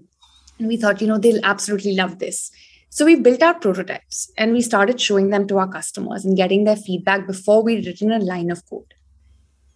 we 0.59 0.77
thought, 0.77 1.01
you 1.01 1.07
know, 1.07 1.17
they'll 1.17 1.43
absolutely 1.43 1.95
love 1.95 2.19
this. 2.19 2.51
So 2.89 3.05
we 3.05 3.15
built 3.15 3.41
out 3.41 3.61
prototypes 3.61 4.31
and 4.37 4.53
we 4.53 4.61
started 4.61 5.01
showing 5.01 5.29
them 5.29 5.47
to 5.47 5.57
our 5.57 5.67
customers 5.67 6.25
and 6.25 6.37
getting 6.37 6.63
their 6.63 6.75
feedback 6.75 7.25
before 7.25 7.63
we'd 7.63 7.85
written 7.85 8.11
a 8.11 8.19
line 8.19 8.51
of 8.51 8.67
code. 8.69 8.93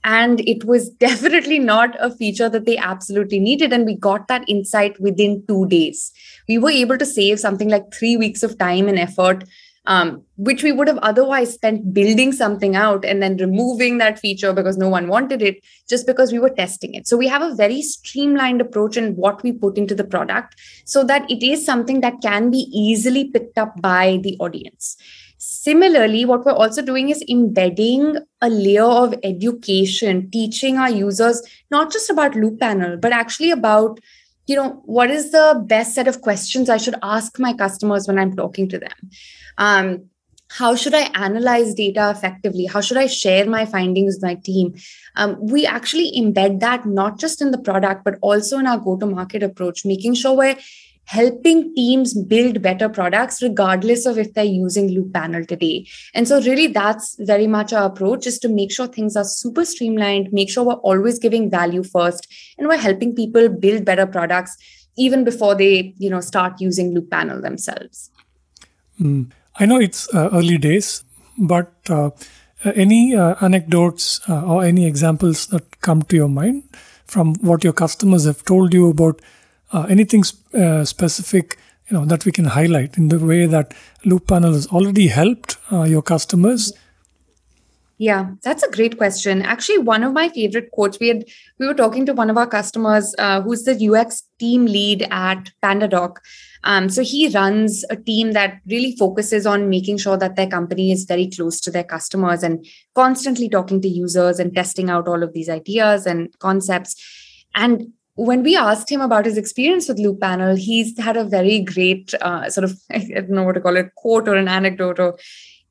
And 0.04 0.40
it 0.42 0.66
was 0.66 0.90
definitely 1.08 1.60
not 1.60 1.96
a 2.00 2.16
feature 2.16 2.50
that 2.50 2.66
they 2.66 2.78
absolutely 2.78 3.40
needed. 3.40 3.74
And 3.74 3.86
we 3.86 3.96
got 3.96 4.28
that 4.28 4.48
insight 4.48 5.00
within 5.00 5.44
two 5.48 5.68
days. 5.68 6.12
We 6.48 6.58
were 6.58 6.70
able 6.70 6.98
to 6.98 7.06
save 7.06 7.40
something 7.40 7.70
like 7.70 7.94
three 7.94 8.18
weeks 8.18 8.44
of 8.44 8.58
time 8.58 8.88
and 8.88 9.00
effort 9.00 9.44
um, 9.88 10.22
which 10.36 10.64
we 10.64 10.74
would 10.74 10.90
have 10.90 10.98
otherwise 10.98 11.54
spent 11.54 11.94
building 11.94 12.34
something 12.34 12.76
out 12.76 13.06
and 13.06 13.24
then 13.24 13.38
removing 13.38 13.98
that 13.98 14.20
feature 14.20 14.52
because 14.54 14.78
no 14.78 14.90
one 14.90 15.08
wanted 15.08 15.42
it 15.42 15.64
just 15.90 16.06
because 16.06 16.32
we 16.32 16.40
were 16.40 16.50
testing 16.50 16.94
it. 16.94 17.08
So 17.08 17.16
we 17.16 17.28
have 17.30 17.42
a 17.42 17.56
very 17.56 17.82
streamlined 17.82 18.60
approach 18.60 18.98
in 18.98 19.16
what 19.16 19.42
we 19.44 19.54
put 19.54 19.78
into 19.78 19.96
the 19.96 20.04
product 20.04 20.56
so 20.84 21.06
that 21.06 21.30
it 21.32 21.42
is 21.42 21.66
something 21.66 22.02
that 22.02 22.22
can 22.22 22.52
be 22.52 22.70
easily 22.74 23.32
picked 23.32 23.58
up 23.58 23.82
by 23.82 24.20
the 24.22 24.36
audience. 24.40 24.98
Similarly, 25.38 26.26
what 26.26 26.46
we're 26.46 26.52
also 26.52 26.82
doing 26.82 27.10
is 27.10 27.24
embedding 27.30 28.18
a 28.42 28.50
layer 28.50 28.84
of 28.84 29.16
education, 29.24 30.30
teaching 30.32 30.78
our 30.78 30.90
users 30.90 31.42
not 31.72 31.94
just 31.94 32.10
about 32.10 32.34
Looppanel, 32.34 33.00
but 33.00 33.14
actually 33.14 33.52
about 33.52 34.00
you 34.48 34.56
know 34.56 34.82
what 34.86 35.10
is 35.12 35.32
the 35.32 35.64
best 35.66 35.94
set 35.94 36.08
of 36.08 36.22
questions 36.22 36.70
i 36.70 36.78
should 36.78 36.96
ask 37.04 37.40
my 37.40 37.54
customers 37.54 38.08
when 38.08 38.20
i'm 38.20 38.36
talking 38.36 38.70
to 38.70 38.80
them? 38.80 39.10
Um, 39.58 40.10
how 40.50 40.76
should 40.76 40.94
i 40.94 41.10
analyze 41.14 41.74
data 41.74 42.10
effectively? 42.10 42.66
How 42.66 42.82
should 42.82 42.98
i 42.98 43.08
share 43.08 43.46
my 43.50 43.66
findings 43.66 44.16
with 44.16 44.24
my 44.24 44.36
team? 44.36 44.76
Um, 45.16 45.38
we 45.42 45.66
actually 45.66 46.12
embed 46.18 46.60
that 46.62 46.86
not 46.86 47.20
just 47.20 47.42
in 47.42 47.52
the 47.52 47.58
product 47.58 48.04
but 48.06 48.16
also 48.22 48.58
in 48.58 48.68
our 48.68 48.80
go 48.80 48.98
to 48.98 49.06
market 49.06 49.44
approach 49.44 49.86
making 49.86 50.16
sure 50.16 50.36
we're 50.36 50.58
helping 51.08 51.74
teams 51.74 52.14
build 52.14 52.62
better 52.62 52.90
products 52.90 53.42
regardless 53.42 54.06
of 54.06 54.18
if 54.18 54.34
they're 54.34 54.44
using 54.44 54.90
Looppanel 54.90 55.48
today 55.48 55.88
and 56.14 56.28
so 56.28 56.42
really 56.42 56.68
that's 56.68 57.16
very 57.20 57.48
much 57.48 57.74
our 57.74 57.86
approach 57.86 58.28
is 58.28 58.40
to 58.40 58.50
make 58.50 58.72
sure 58.72 58.88
things 58.88 59.16
are 59.16 59.24
super 59.24 59.66
streamlined 59.66 60.32
make 60.32 60.50
sure 60.50 60.64
we're 60.66 60.86
always 60.92 61.18
giving 61.18 61.50
value 61.50 61.84
first 61.84 62.28
and 62.58 62.68
we're 62.68 62.78
helping 62.78 63.16
people 63.16 63.50
build 63.50 63.86
better 63.86 64.06
products 64.06 64.58
even 64.98 65.24
before 65.24 65.56
they 65.56 65.94
you 65.98 66.10
know 66.10 66.22
start 66.22 66.60
using 66.60 66.94
Looppanel 66.94 67.42
themselves 67.42 68.12
mm. 69.02 69.32
I 69.60 69.66
know 69.66 69.80
it's 69.80 70.14
uh, 70.14 70.30
early 70.32 70.58
days, 70.58 71.04
but 71.38 71.72
uh, 71.90 72.12
any 72.64 73.16
uh, 73.16 73.36
anecdotes 73.42 74.22
uh, 74.30 74.46
or 74.46 74.64
any 74.64 74.86
examples 74.86 75.48
that 75.48 75.82
come 75.82 76.04
to 76.04 76.16
your 76.16 76.30
mind 76.30 76.64
from 77.06 77.36
what 77.36 77.64
your 77.64 77.74
customers 77.74 78.26
have 78.26 78.44
told 78.46 78.74
you 78.74 78.90
about 78.90 79.22
uh, 79.72 79.86
anything 79.90 80.24
sp- 80.24 80.54
uh, 80.56 80.86
specific, 80.86 81.58
you 81.90 81.98
know, 81.98 82.06
that 82.06 82.26
we 82.26 82.32
can 82.32 82.46
highlight 82.46 82.98
in 82.98 83.10
the 83.10 83.20
way 83.20 83.46
that 83.46 83.74
Looppanel 84.06 84.54
has 84.54 84.68
already 84.68 85.08
helped 85.08 85.58
your 85.72 86.02
customers. 86.02 86.74
Yeah, 88.00 88.34
that's 88.44 88.62
a 88.62 88.70
great 88.70 88.98
question. 88.98 89.42
Actually, 89.42 89.80
one 89.80 90.04
of 90.04 90.14
my 90.14 90.30
favorite 90.30 90.70
quotes 90.72 91.00
we 91.00 91.08
had 91.08 91.26
we 91.60 91.66
were 91.66 91.74
talking 91.74 92.06
to 92.06 92.14
one 92.14 92.30
of 92.30 92.38
our 92.38 92.46
customers 92.46 93.16
who's 93.44 93.64
the 93.64 93.90
UX 93.90 94.22
team 94.38 94.66
lead 94.66 95.08
at 95.10 95.52
PandaDoc, 95.64 96.18
um, 96.64 96.90
so 96.90 97.02
he 97.02 97.30
runs 97.30 97.86
a 97.90 97.96
team 97.96 98.34
that 98.34 98.60
really 98.68 98.96
focuses 98.98 99.46
on 99.46 99.70
making 99.70 99.98
sure 99.98 100.18
that 100.18 100.36
their 100.36 100.48
company 100.48 100.92
is 100.92 101.06
very 101.06 101.30
close 101.30 101.62
to 101.62 101.72
their 101.72 101.84
customers 101.84 102.44
and 102.44 102.66
constantly 102.94 103.48
talking 103.48 103.82
to 103.82 103.88
users 103.88 104.38
and 104.38 104.54
testing 104.54 104.90
out 104.90 105.08
all 105.08 105.24
of 105.24 105.34
these 105.34 105.50
ideas 105.50 106.06
and 106.06 106.38
concepts. 106.40 106.96
And 107.56 107.94
when 108.18 108.42
we 108.42 108.58
asked 108.58 108.92
him 108.92 109.00
about 109.00 109.26
his 109.26 109.38
experience 109.38 109.88
with 109.88 110.00
Looppanel, 110.00 110.58
he's 110.58 110.98
had 111.00 111.16
a 111.16 111.24
very 111.24 111.60
great 111.62 112.14
uh, 112.16 112.50
sort 112.50 112.66
of, 112.66 112.78
I 112.92 113.00
don't 113.00 113.30
know 113.30 113.44
what 113.44 113.54
to 113.54 113.62
call 113.62 113.78
it, 113.78 113.94
quote 113.96 114.28
or 114.28 114.36
an 114.36 114.48
anecdote 114.48 115.00
or 115.00 115.18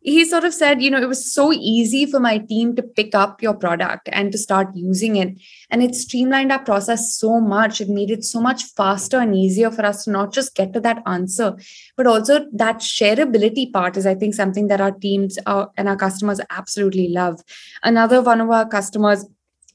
he 0.06 0.24
sort 0.24 0.44
of 0.44 0.54
said, 0.54 0.80
you 0.80 0.88
know, 0.88 1.02
it 1.02 1.09
was 1.09 1.35
so 1.35 1.52
easy 1.52 2.06
for 2.06 2.20
my 2.20 2.38
team 2.38 2.76
to 2.76 2.82
pick 2.82 3.12
up 3.12 3.42
your 3.42 3.54
product 3.54 4.09
and 4.12 4.30
to 4.30 4.38
start 4.38 4.68
using 4.72 5.16
it. 5.16 5.37
And 5.68 5.82
it 5.82 5.96
streamlined 5.96 6.52
our 6.52 6.61
process 6.61 7.18
so 7.18 7.40
much. 7.40 7.80
It 7.80 7.88
made 7.88 8.12
it 8.12 8.22
so 8.22 8.40
much 8.40 8.62
faster 8.76 9.18
and 9.18 9.35
easier 9.35 9.68
for 9.68 9.85
us 9.85 10.04
to 10.04 10.12
not 10.12 10.32
just 10.32 10.54
get 10.54 10.72
to 10.74 10.80
that 10.80 11.02
answer, 11.06 11.56
but 11.96 12.06
also 12.06 12.46
that 12.52 12.76
shareability 12.76 13.72
part 13.72 13.96
is, 13.96 14.06
I 14.06 14.14
think, 14.14 14.35
something 14.35 14.68
that 14.68 14.80
our 14.80 14.92
teams 14.92 15.40
are, 15.44 15.72
and 15.76 15.88
our 15.88 15.96
customers 15.96 16.40
absolutely 16.50 17.09
love. 17.09 17.42
Another 17.82 18.22
one 18.22 18.40
of 18.40 18.48
our 18.48 18.68
customers 18.68 19.24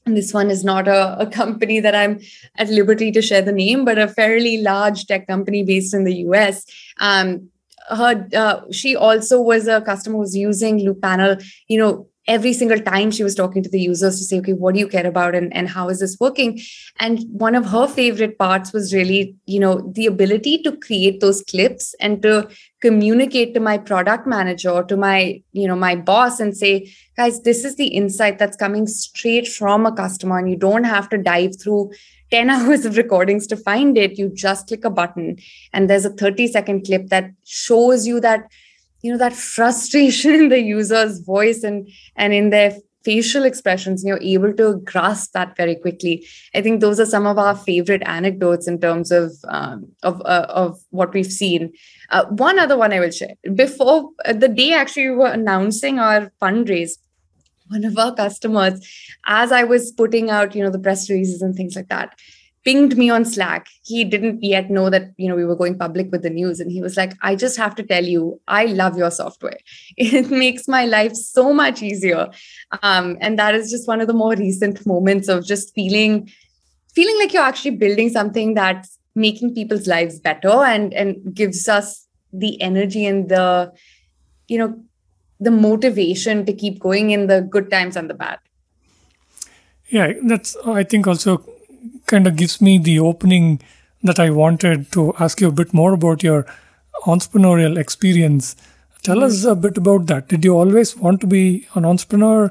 this 0.06 0.34
one 0.34 0.50
is 0.50 0.64
not 0.64 0.88
a, 0.88 1.18
a, 1.20 1.26
company 1.26 1.78
that 1.80 1.94
I'm 1.94 2.20
at 2.56 2.68
liberty 2.68 3.12
to 3.12 3.22
share 3.22 3.42
the 3.42 3.52
name, 3.52 3.84
but 3.84 3.98
a 3.98 4.08
fairly 4.08 4.58
large 4.58 5.06
tech 5.06 5.28
company 5.28 5.62
based 5.62 5.94
in 5.94 6.04
the 6.04 6.14
US. 6.26 6.66
Um, 6.98 7.48
her 7.88 8.28
uh, 8.34 8.60
she 8.70 8.96
also 8.96 9.40
was 9.40 9.66
a 9.66 9.80
customer 9.80 10.14
who 10.14 10.20
was 10.20 10.36
using 10.36 10.78
Looppanel 10.78 11.44
you 11.68 11.78
know 11.78 12.06
every 12.28 12.52
single 12.52 12.78
time 12.78 13.10
she 13.10 13.24
was 13.24 13.34
talking 13.34 13.62
to 13.62 13.68
the 13.68 13.80
users 13.80 14.18
to 14.18 14.24
say 14.24 14.38
okay 14.38 14.52
what 14.52 14.74
do 14.74 14.80
you 14.80 14.88
care 14.88 15.06
about 15.06 15.34
and, 15.34 15.54
and 15.54 15.68
how 15.68 15.88
is 15.88 16.00
this 16.00 16.16
working? 16.20 16.60
And 17.00 17.24
one 17.30 17.54
of 17.54 17.66
her 17.66 17.88
favorite 17.88 18.38
parts 18.38 18.72
was 18.72 18.94
really 18.94 19.34
you 19.46 19.60
know 19.60 19.90
the 19.94 20.06
ability 20.06 20.62
to 20.62 20.76
create 20.76 21.20
those 21.20 21.42
clips 21.42 21.94
and 22.00 22.22
to 22.22 22.48
communicate 22.80 23.54
to 23.54 23.60
my 23.60 23.78
product 23.78 24.26
manager 24.26 24.70
or 24.70 24.84
to 24.84 24.96
my 24.96 25.42
you 25.52 25.66
know 25.66 25.76
my 25.76 25.96
boss 25.96 26.40
and 26.40 26.56
say 26.56 26.92
guys 27.16 27.42
this 27.42 27.64
is 27.64 27.76
the 27.76 27.88
insight 27.88 28.38
that's 28.38 28.56
coming 28.56 28.86
straight 28.86 29.48
from 29.48 29.86
a 29.86 29.92
customer 29.92 30.38
and 30.38 30.50
you 30.50 30.56
don't 30.56 30.84
have 30.84 31.08
to 31.08 31.18
dive 31.18 31.52
through 31.60 31.90
10 32.32 32.50
hours 32.56 32.84
of 32.84 32.96
recordings 32.96 33.46
to 33.46 33.56
find 33.56 33.96
it. 33.96 34.18
You 34.18 34.30
just 34.34 34.66
click 34.66 34.84
a 34.84 34.90
button 34.90 35.36
and 35.72 35.88
there's 35.88 36.04
a 36.04 36.10
30 36.10 36.48
second 36.48 36.84
clip 36.84 37.08
that 37.08 37.30
shows 37.44 38.06
you 38.06 38.18
that 38.20 38.50
you 39.02 39.12
know 39.12 39.18
that 39.18 39.34
frustration 39.34 40.34
in 40.34 40.48
the 40.48 40.60
user's 40.60 41.20
voice 41.20 41.62
and 41.62 41.88
and 42.16 42.32
in 42.32 42.50
their 42.50 42.76
facial 43.04 43.44
expressions 43.44 44.02
and 44.02 44.08
you're 44.08 44.22
able 44.22 44.52
to 44.52 44.76
grasp 44.84 45.32
that 45.32 45.56
very 45.56 45.74
quickly. 45.74 46.24
I 46.54 46.62
think 46.62 46.80
those 46.80 47.00
are 47.00 47.06
some 47.06 47.26
of 47.26 47.36
our 47.36 47.56
favorite 47.56 48.02
anecdotes 48.06 48.68
in 48.68 48.80
terms 48.80 49.10
of 49.10 49.32
um, 49.48 49.88
of 50.02 50.20
uh, 50.24 50.46
of 50.48 50.80
what 50.90 51.12
we've 51.12 51.32
seen. 51.32 51.72
Uh, 52.10 52.26
one 52.26 52.58
other 52.58 52.76
one 52.76 52.92
i 52.92 53.00
will 53.00 53.10
share. 53.10 53.34
Before 53.54 54.10
uh, 54.24 54.32
the 54.32 54.48
day 54.48 54.72
actually 54.72 55.10
we 55.10 55.16
were 55.16 55.26
announcing 55.32 55.98
our 55.98 56.32
fundraise 56.40 56.98
one 57.68 57.84
of 57.84 57.98
our 57.98 58.14
customers, 58.14 58.86
as 59.26 59.50
I 59.50 59.64
was 59.64 59.92
putting 59.92 60.30
out, 60.30 60.54
you 60.54 60.62
know, 60.62 60.70
the 60.70 60.78
press 60.78 61.08
releases 61.08 61.40
and 61.40 61.54
things 61.54 61.74
like 61.74 61.88
that, 61.88 62.18
pinged 62.64 62.96
me 62.96 63.10
on 63.10 63.24
Slack. 63.24 63.66
He 63.84 64.04
didn't 64.04 64.42
yet 64.42 64.70
know 64.70 64.88
that, 64.90 65.12
you 65.16 65.28
know, 65.28 65.34
we 65.34 65.44
were 65.44 65.56
going 65.56 65.78
public 65.78 66.10
with 66.12 66.22
the 66.22 66.30
news. 66.30 66.60
And 66.60 66.70
he 66.70 66.80
was 66.80 66.96
like, 66.96 67.12
I 67.22 67.34
just 67.34 67.56
have 67.56 67.74
to 67.76 67.82
tell 67.82 68.04
you, 68.04 68.40
I 68.46 68.66
love 68.66 68.96
your 68.96 69.10
software. 69.10 69.58
It 69.96 70.30
makes 70.30 70.68
my 70.68 70.84
life 70.84 71.14
so 71.14 71.52
much 71.52 71.82
easier. 71.82 72.28
Um, 72.82 73.18
and 73.20 73.38
that 73.38 73.54
is 73.54 73.70
just 73.70 73.88
one 73.88 74.00
of 74.00 74.06
the 74.06 74.14
more 74.14 74.34
recent 74.34 74.86
moments 74.86 75.28
of 75.28 75.44
just 75.44 75.74
feeling 75.74 76.30
feeling 76.94 77.18
like 77.18 77.32
you're 77.32 77.42
actually 77.42 77.70
building 77.70 78.10
something 78.10 78.54
that's 78.54 78.98
making 79.14 79.54
people's 79.54 79.86
lives 79.86 80.20
better 80.20 80.64
and 80.64 80.92
and 80.94 81.34
gives 81.34 81.68
us 81.68 82.06
the 82.32 82.60
energy 82.60 83.04
and 83.06 83.28
the 83.28 83.72
you 84.48 84.58
know 84.58 84.78
the 85.40 85.50
motivation 85.50 86.44
to 86.46 86.52
keep 86.52 86.78
going 86.78 87.10
in 87.10 87.26
the 87.26 87.40
good 87.40 87.70
times 87.70 87.96
and 87.96 88.08
the 88.08 88.14
bad 88.14 88.38
yeah 89.88 90.12
that's 90.24 90.56
i 90.66 90.82
think 90.82 91.06
also 91.06 91.44
kind 92.12 92.26
of 92.30 92.36
gives 92.42 92.60
me 92.66 92.74
the 92.88 92.98
opening 93.10 93.46
that 94.10 94.20
i 94.24 94.28
wanted 94.42 94.84
to 94.96 95.06
ask 95.26 95.40
you 95.40 95.48
a 95.48 95.58
bit 95.60 95.74
more 95.80 95.92
about 95.98 96.22
your 96.28 96.40
entrepreneurial 97.12 97.78
experience 97.84 98.54
tell 99.02 99.16
mm-hmm. 99.16 99.24
us 99.24 99.44
a 99.44 99.56
bit 99.66 99.78
about 99.82 100.06
that 100.06 100.28
did 100.28 100.48
you 100.48 100.56
always 100.62 100.96
want 100.96 101.20
to 101.20 101.30
be 101.34 101.44
an 101.74 101.84
entrepreneur 101.92 102.50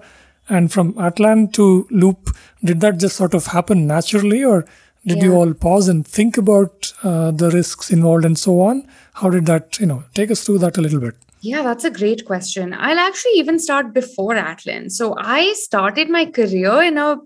and 0.50 0.71
from 0.76 0.93
atlan 1.08 1.43
to 1.60 1.65
loop 2.04 2.36
did 2.69 2.86
that 2.86 3.04
just 3.06 3.15
sort 3.24 3.34
of 3.39 3.52
happen 3.58 3.88
naturally 3.95 4.43
or 4.43 4.62
did 5.06 5.17
yeah. 5.17 5.24
you 5.24 5.34
all 5.34 5.54
pause 5.65 5.88
and 5.88 6.08
think 6.08 6.38
about 6.38 6.93
uh, 7.04 7.32
the 7.32 7.50
risks 7.52 7.89
involved 7.97 8.26
and 8.26 8.38
so 8.38 8.60
on 8.69 8.86
how 9.21 9.30
did 9.30 9.45
that 9.45 9.80
you 9.80 9.86
know 9.91 10.04
take 10.13 10.32
us 10.38 10.43
through 10.45 10.60
that 10.65 10.78
a 10.78 10.88
little 10.88 11.00
bit 11.08 11.15
yeah, 11.43 11.63
that's 11.63 11.84
a 11.84 11.89
great 11.89 12.26
question. 12.26 12.71
I'll 12.71 13.00
actually 13.00 13.32
even 13.34 13.58
start 13.58 13.93
before 13.93 14.36
Atlan. 14.36 14.91
So 14.91 15.15
I 15.17 15.54
started 15.54 16.08
my 16.08 16.26
career 16.28 16.84
in 16.84 17.00
a 17.00 17.17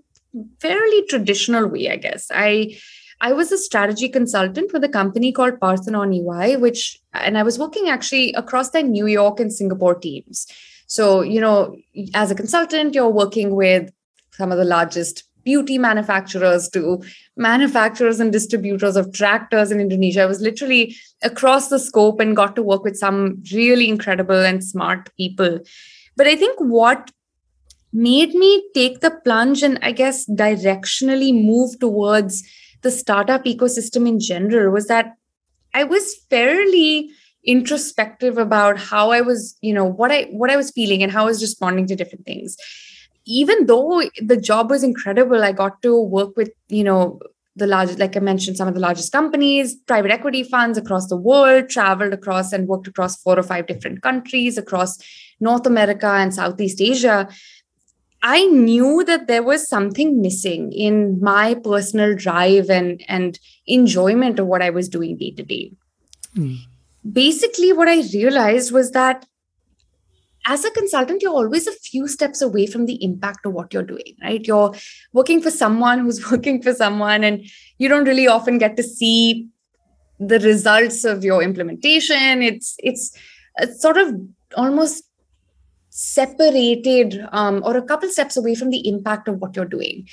fairly 0.60 1.06
traditional 1.06 1.68
way, 1.68 1.90
I 1.90 1.96
guess. 1.96 2.30
I 2.32 2.78
I 3.20 3.32
was 3.32 3.50
a 3.50 3.58
strategy 3.58 4.08
consultant 4.08 4.72
with 4.72 4.84
a 4.84 4.90
company 4.90 5.32
called 5.32 5.58
Parthenon 5.58 6.12
EY, 6.12 6.56
which 6.56 7.00
and 7.14 7.38
I 7.38 7.42
was 7.42 7.58
working 7.58 7.88
actually 7.88 8.32
across 8.34 8.70
their 8.70 8.82
New 8.82 9.06
York 9.06 9.40
and 9.40 9.52
Singapore 9.52 9.94
teams. 9.94 10.46
So, 10.86 11.22
you 11.22 11.40
know, 11.40 11.76
as 12.14 12.30
a 12.30 12.34
consultant, 12.34 12.94
you're 12.94 13.08
working 13.08 13.56
with 13.56 13.90
some 14.32 14.52
of 14.52 14.58
the 14.58 14.64
largest 14.64 15.24
beauty 15.44 15.78
manufacturers 15.78 16.68
to 16.68 17.02
manufacturers 17.36 18.20
and 18.20 18.32
distributors 18.32 18.96
of 18.96 19.12
tractors 19.12 19.70
in 19.70 19.80
Indonesia. 19.80 20.22
I 20.22 20.26
was 20.26 20.40
literally 20.40 20.94
across 21.22 21.68
the 21.68 21.78
scope 21.78 22.20
and 22.20 22.36
got 22.36 22.56
to 22.56 22.62
work 22.62 22.82
with 22.82 22.96
some 22.96 23.42
really 23.52 23.88
incredible 23.88 24.44
and 24.44 24.62
smart 24.62 25.08
people. 25.16 25.60
But 26.16 26.26
I 26.26 26.36
think 26.36 26.58
what 26.58 27.12
made 27.92 28.34
me 28.34 28.68
take 28.74 29.00
the 29.00 29.10
plunge 29.10 29.62
and 29.62 29.78
I 29.82 29.92
guess 29.92 30.28
directionally 30.28 31.32
move 31.32 31.78
towards 31.78 32.42
the 32.82 32.90
startup 32.90 33.44
ecosystem 33.44 34.06
in 34.06 34.20
general 34.20 34.72
was 34.72 34.86
that 34.86 35.14
I 35.74 35.84
was 35.84 36.14
fairly 36.30 37.10
introspective 37.44 38.38
about 38.38 38.78
how 38.78 39.10
I 39.10 39.20
was, 39.20 39.56
you 39.60 39.72
know, 39.72 39.84
what 39.84 40.10
I 40.10 40.24
what 40.24 40.50
I 40.50 40.56
was 40.56 40.70
feeling 40.70 41.02
and 41.02 41.12
how 41.12 41.22
I 41.22 41.26
was 41.26 41.42
responding 41.42 41.86
to 41.86 41.96
different 41.96 42.26
things. 42.26 42.56
Even 43.24 43.66
though 43.66 44.02
the 44.20 44.36
job 44.36 44.70
was 44.70 44.82
incredible, 44.82 45.42
I 45.42 45.52
got 45.52 45.82
to 45.82 46.00
work 46.00 46.36
with, 46.36 46.50
you 46.68 46.84
know, 46.84 47.18
the 47.56 47.66
largest, 47.66 47.98
like 47.98 48.16
I 48.16 48.20
mentioned, 48.20 48.56
some 48.56 48.68
of 48.68 48.74
the 48.74 48.80
largest 48.80 49.10
companies, 49.12 49.74
private 49.74 50.10
equity 50.10 50.42
funds 50.42 50.76
across 50.76 51.08
the 51.08 51.16
world, 51.16 51.70
traveled 51.70 52.12
across 52.12 52.52
and 52.52 52.68
worked 52.68 52.86
across 52.86 53.20
four 53.20 53.38
or 53.38 53.42
five 53.42 53.66
different 53.66 54.02
countries 54.02 54.58
across 54.58 54.98
North 55.40 55.66
America 55.66 56.06
and 56.06 56.34
Southeast 56.34 56.80
Asia. 56.80 57.28
I 58.28 58.44
knew 58.46 59.04
that 59.04 59.28
there 59.28 59.44
was 59.44 59.68
something 59.68 60.20
missing 60.20 60.72
in 60.72 61.20
my 61.20 61.54
personal 61.54 62.16
drive 62.16 62.68
and, 62.68 63.00
and 63.06 63.38
enjoyment 63.68 64.40
of 64.40 64.48
what 64.48 64.62
I 64.62 64.70
was 64.70 64.88
doing 64.88 65.16
day 65.16 65.30
to 65.30 65.44
day. 65.44 65.70
Mm. 66.36 66.56
Basically, 67.12 67.72
what 67.72 67.86
I 67.86 68.02
realized 68.12 68.72
was 68.72 68.90
that 68.90 69.24
as 70.44 70.64
a 70.64 70.72
consultant, 70.72 71.22
you're 71.22 71.30
always 71.30 71.68
a 71.68 71.72
few 71.72 72.08
steps 72.08 72.42
away 72.42 72.66
from 72.66 72.86
the 72.86 72.98
impact 73.04 73.46
of 73.46 73.52
what 73.52 73.72
you're 73.72 73.84
doing, 73.84 74.16
right? 74.20 74.44
You're 74.44 74.74
working 75.12 75.40
for 75.40 75.52
someone 75.52 76.00
who's 76.00 76.28
working 76.32 76.60
for 76.60 76.74
someone, 76.74 77.22
and 77.22 77.44
you 77.78 77.88
don't 77.88 78.08
really 78.08 78.26
often 78.26 78.58
get 78.58 78.76
to 78.76 78.82
see 78.82 79.46
the 80.18 80.40
results 80.40 81.04
of 81.04 81.22
your 81.22 81.44
implementation. 81.44 82.42
It's 82.42 82.74
it's, 82.80 83.16
it's 83.58 83.80
sort 83.80 83.98
of 83.98 84.16
almost 84.56 85.04
separated 85.96 87.26
um, 87.32 87.62
or 87.64 87.74
a 87.76 87.82
couple 87.82 88.08
steps 88.10 88.36
away 88.36 88.54
from 88.54 88.68
the 88.68 88.86
impact 88.86 89.28
of 89.28 89.38
what 89.38 89.56
you're 89.56 89.64
doing. 89.64 90.06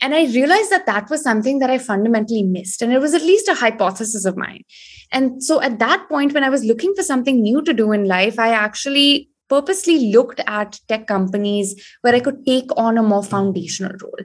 And 0.00 0.14
I 0.14 0.26
realized 0.26 0.70
that 0.70 0.86
that 0.86 1.10
was 1.10 1.22
something 1.22 1.58
that 1.58 1.70
I 1.70 1.78
fundamentally 1.78 2.44
missed. 2.44 2.82
And 2.82 2.92
it 2.92 3.00
was 3.00 3.12
at 3.12 3.22
least 3.22 3.48
a 3.48 3.54
hypothesis 3.54 4.24
of 4.24 4.36
mine. 4.36 4.62
And 5.10 5.42
so 5.42 5.60
at 5.60 5.78
that 5.80 6.06
point, 6.08 6.34
when 6.34 6.44
I 6.44 6.50
was 6.50 6.64
looking 6.64 6.94
for 6.94 7.02
something 7.02 7.40
new 7.42 7.62
to 7.62 7.72
do 7.72 7.90
in 7.92 8.04
life, 8.04 8.38
I 8.38 8.50
actually 8.50 9.30
purposely 9.48 10.12
looked 10.12 10.40
at 10.46 10.80
tech 10.88 11.06
companies 11.06 11.74
where 12.00 12.14
I 12.14 12.20
could 12.20 12.44
take 12.44 12.70
on 12.76 12.98
a 12.98 13.02
more 13.02 13.22
foundational 13.22 13.92
role. 14.02 14.18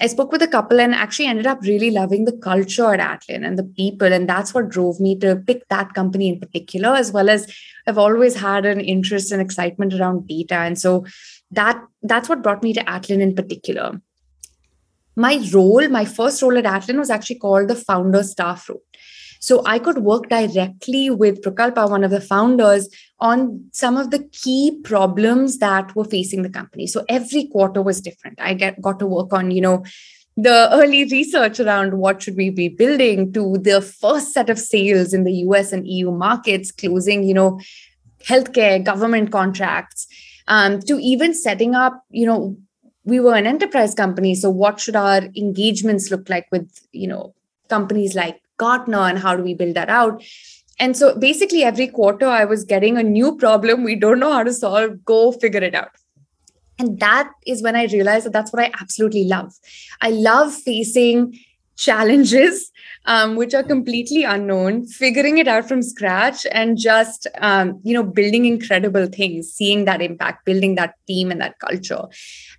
I 0.00 0.06
spoke 0.06 0.32
with 0.32 0.42
a 0.42 0.48
couple 0.48 0.80
and 0.80 0.94
actually 0.94 1.26
ended 1.26 1.46
up 1.46 1.62
really 1.62 1.90
loving 1.90 2.24
the 2.24 2.36
culture 2.36 2.92
at 2.92 3.00
Atlan 3.00 3.46
and 3.46 3.58
the 3.58 3.64
people. 3.64 4.12
And 4.12 4.28
that's 4.28 4.52
what 4.52 4.68
drove 4.68 5.00
me 5.00 5.18
to 5.20 5.36
pick 5.36 5.68
that 5.68 5.94
company 5.94 6.28
in 6.28 6.40
particular, 6.40 6.94
as 6.94 7.12
well 7.12 7.30
as 7.30 7.52
I've 7.86 7.98
always 7.98 8.34
had 8.34 8.66
an 8.66 8.80
interest 8.80 9.30
and 9.32 9.40
excitement 9.40 9.94
around 9.94 10.26
data. 10.26 10.56
And 10.56 10.78
so 10.78 11.04
that 11.50 11.80
that's 12.02 12.28
what 12.28 12.42
brought 12.42 12.62
me 12.62 12.72
to 12.72 12.84
Atlan 12.84 13.20
in 13.20 13.34
particular. 13.34 14.00
My 15.16 15.48
role, 15.52 15.86
my 15.88 16.04
first 16.04 16.42
role 16.42 16.58
at 16.58 16.64
Atlan 16.64 16.98
was 16.98 17.10
actually 17.10 17.38
called 17.38 17.68
the 17.68 17.76
founder 17.76 18.24
staff 18.24 18.68
role. 18.68 18.82
So 19.44 19.60
I 19.66 19.78
could 19.78 19.98
work 19.98 20.30
directly 20.30 21.10
with 21.10 21.42
Prukalpa, 21.42 21.90
one 21.90 22.02
of 22.02 22.10
the 22.10 22.22
founders, 22.22 22.88
on 23.20 23.68
some 23.72 23.98
of 23.98 24.10
the 24.10 24.20
key 24.32 24.80
problems 24.84 25.58
that 25.58 25.94
were 25.94 26.06
facing 26.06 26.40
the 26.40 26.48
company. 26.48 26.86
So 26.86 27.04
every 27.10 27.48
quarter 27.48 27.82
was 27.82 28.00
different. 28.00 28.40
I 28.40 28.54
get, 28.54 28.80
got 28.80 28.98
to 29.00 29.06
work 29.06 29.34
on, 29.34 29.50
you 29.50 29.60
know, 29.60 29.84
the 30.38 30.70
early 30.72 31.04
research 31.04 31.60
around 31.60 31.98
what 31.98 32.22
should 32.22 32.36
we 32.36 32.48
be 32.48 32.70
building 32.70 33.34
to 33.34 33.58
the 33.58 33.82
first 33.82 34.32
set 34.32 34.48
of 34.48 34.58
sales 34.58 35.12
in 35.12 35.24
the 35.24 35.34
US 35.48 35.72
and 35.72 35.86
EU 35.86 36.10
markets, 36.10 36.72
closing, 36.72 37.22
you 37.22 37.34
know, 37.34 37.60
healthcare, 38.24 38.82
government 38.82 39.30
contracts, 39.30 40.06
um, 40.48 40.80
to 40.80 40.98
even 40.98 41.34
setting 41.34 41.74
up, 41.74 42.02
you 42.08 42.24
know, 42.24 42.56
we 43.04 43.20
were 43.20 43.34
an 43.34 43.46
enterprise 43.46 43.94
company. 43.94 44.34
So 44.34 44.48
what 44.48 44.80
should 44.80 44.96
our 44.96 45.18
engagements 45.36 46.10
look 46.10 46.30
like 46.30 46.46
with, 46.50 46.70
you 46.92 47.08
know, 47.08 47.34
companies 47.68 48.14
like 48.14 48.40
Gartner 48.56 49.08
and 49.08 49.18
how 49.18 49.36
do 49.36 49.42
we 49.42 49.54
build 49.54 49.74
that 49.74 49.88
out? 49.88 50.22
And 50.78 50.96
so 50.96 51.16
basically, 51.16 51.62
every 51.62 51.86
quarter, 51.86 52.26
I 52.26 52.44
was 52.44 52.64
getting 52.64 52.98
a 52.98 53.02
new 53.02 53.36
problem 53.36 53.84
we 53.84 53.94
don't 53.94 54.18
know 54.18 54.32
how 54.32 54.42
to 54.42 54.52
solve, 54.52 55.04
go 55.04 55.32
figure 55.32 55.62
it 55.62 55.74
out. 55.74 55.90
And 56.78 56.98
that 56.98 57.30
is 57.46 57.62
when 57.62 57.76
I 57.76 57.84
realized 57.84 58.26
that 58.26 58.32
that's 58.32 58.52
what 58.52 58.62
I 58.62 58.72
absolutely 58.80 59.24
love. 59.24 59.52
I 60.00 60.10
love 60.10 60.52
facing 60.52 61.38
challenges 61.76 62.70
um, 63.06 63.36
which 63.36 63.52
are 63.52 63.62
completely 63.62 64.24
unknown 64.24 64.86
figuring 64.86 65.38
it 65.38 65.48
out 65.48 65.66
from 65.66 65.82
scratch 65.82 66.46
and 66.52 66.78
just 66.78 67.26
um, 67.38 67.80
you 67.82 67.92
know 67.92 68.02
building 68.02 68.44
incredible 68.44 69.06
things 69.06 69.52
seeing 69.52 69.84
that 69.84 70.00
impact 70.00 70.44
building 70.44 70.76
that 70.76 70.94
team 71.06 71.30
and 71.30 71.40
that 71.40 71.58
culture 71.58 72.04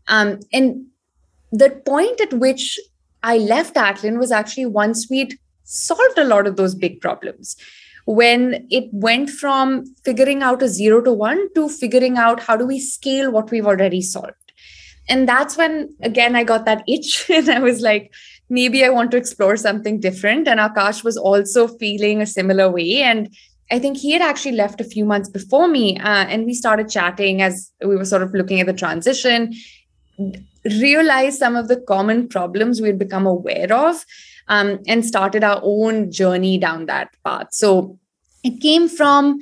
um, 0.07 0.39
and 0.51 0.85
the 1.51 1.69
point 1.85 2.19
at 2.19 2.33
which 2.33 2.77
i 3.23 3.37
left 3.37 3.75
atlan 3.75 4.19
was 4.19 4.31
actually 4.31 4.65
once 4.65 5.09
we'd 5.09 5.39
solved 5.65 6.17
a 6.17 6.23
lot 6.23 6.47
of 6.47 6.55
those 6.55 6.73
big 6.73 7.01
problems. 7.01 7.55
When 8.05 8.67
it 8.69 8.87
went 8.91 9.31
from 9.31 9.85
figuring 10.05 10.43
out 10.43 10.61
a 10.61 10.69
zero 10.69 11.01
to 11.01 11.11
one 11.11 11.51
to 11.55 11.67
figuring 11.67 12.17
out 12.17 12.39
how 12.39 12.55
do 12.55 12.65
we 12.65 12.79
scale 12.79 13.31
what 13.31 13.51
we've 13.51 13.65
already 13.65 14.01
solved. 14.01 14.33
And 15.09 15.27
that's 15.27 15.57
when 15.57 15.95
again 16.01 16.35
i 16.35 16.43
got 16.43 16.65
that 16.65 16.83
itch 16.87 17.29
and 17.29 17.49
i 17.49 17.59
was 17.59 17.81
like 17.81 18.11
maybe 18.49 18.83
i 18.83 18.89
want 18.89 19.11
to 19.11 19.17
explore 19.17 19.57
something 19.57 19.99
different. 19.99 20.47
And 20.47 20.59
akash 20.59 21.03
was 21.03 21.17
also 21.17 21.67
feeling 21.67 22.21
a 22.21 22.27
similar 22.27 22.69
way. 22.69 23.01
And 23.01 23.35
i 23.71 23.79
think 23.79 23.97
he 23.97 24.11
had 24.11 24.21
actually 24.21 24.55
left 24.55 24.81
a 24.81 24.83
few 24.83 25.05
months 25.05 25.29
before 25.29 25.67
me 25.67 25.97
uh, 25.97 26.25
and 26.25 26.45
we 26.45 26.53
started 26.53 26.87
chatting 26.87 27.41
as 27.41 27.71
we 27.83 27.95
were 27.95 28.05
sort 28.05 28.21
of 28.21 28.33
looking 28.33 28.59
at 28.59 28.67
the 28.67 28.73
transition 28.73 29.53
realized 30.65 31.39
some 31.39 31.55
of 31.55 31.67
the 31.67 31.77
common 31.77 32.27
problems 32.27 32.81
we 32.81 32.87
had 32.87 32.99
become 32.99 33.25
aware 33.25 33.71
of 33.71 34.05
um, 34.47 34.79
and 34.87 35.05
started 35.05 35.43
our 35.43 35.59
own 35.63 36.11
journey 36.11 36.57
down 36.57 36.85
that 36.85 37.09
path. 37.23 37.47
So 37.51 37.97
it 38.43 38.61
came 38.61 38.87
from, 38.87 39.39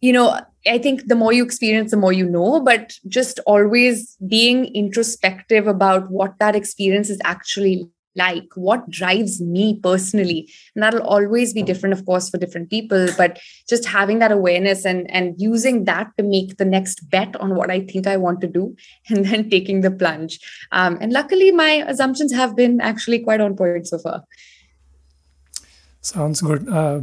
you 0.00 0.12
know, 0.12 0.40
I 0.66 0.78
think 0.78 1.06
the 1.06 1.14
more 1.14 1.32
you 1.32 1.42
experience, 1.44 1.90
the 1.90 1.96
more 1.96 2.12
you 2.12 2.28
know, 2.28 2.60
but 2.60 2.92
just 3.08 3.40
always 3.46 4.16
being 4.28 4.66
introspective 4.74 5.66
about 5.66 6.10
what 6.10 6.38
that 6.38 6.54
experience 6.54 7.08
is 7.08 7.20
actually 7.24 7.88
like 8.16 8.48
what 8.54 8.88
drives 8.90 9.40
me 9.40 9.78
personally. 9.82 10.48
And 10.74 10.82
that'll 10.82 11.02
always 11.02 11.52
be 11.52 11.62
different 11.62 11.92
of 11.92 12.04
course 12.06 12.28
for 12.28 12.38
different 12.38 12.70
people 12.70 13.08
but 13.16 13.38
just 13.68 13.84
having 13.86 14.18
that 14.18 14.32
awareness 14.32 14.84
and 14.84 15.10
and 15.10 15.34
using 15.38 15.84
that 15.84 16.08
to 16.18 16.24
make 16.24 16.56
the 16.56 16.64
next 16.64 17.08
bet 17.10 17.36
on 17.36 17.54
what 17.54 17.70
i 17.70 17.80
think 17.80 18.06
i 18.06 18.16
want 18.16 18.40
to 18.40 18.46
do 18.46 18.76
and 19.08 19.24
then 19.26 19.50
taking 19.50 19.80
the 19.80 19.90
plunge. 19.90 20.38
Um, 20.72 20.98
and 21.00 21.12
luckily 21.12 21.52
my 21.52 21.84
assumptions 21.86 22.32
have 22.32 22.56
been 22.56 22.80
actually 22.80 23.20
quite 23.20 23.40
on 23.40 23.56
point 23.56 23.86
so 23.86 23.98
far. 23.98 24.24
Sounds 26.00 26.40
good. 26.40 26.68
Uh, 26.68 27.02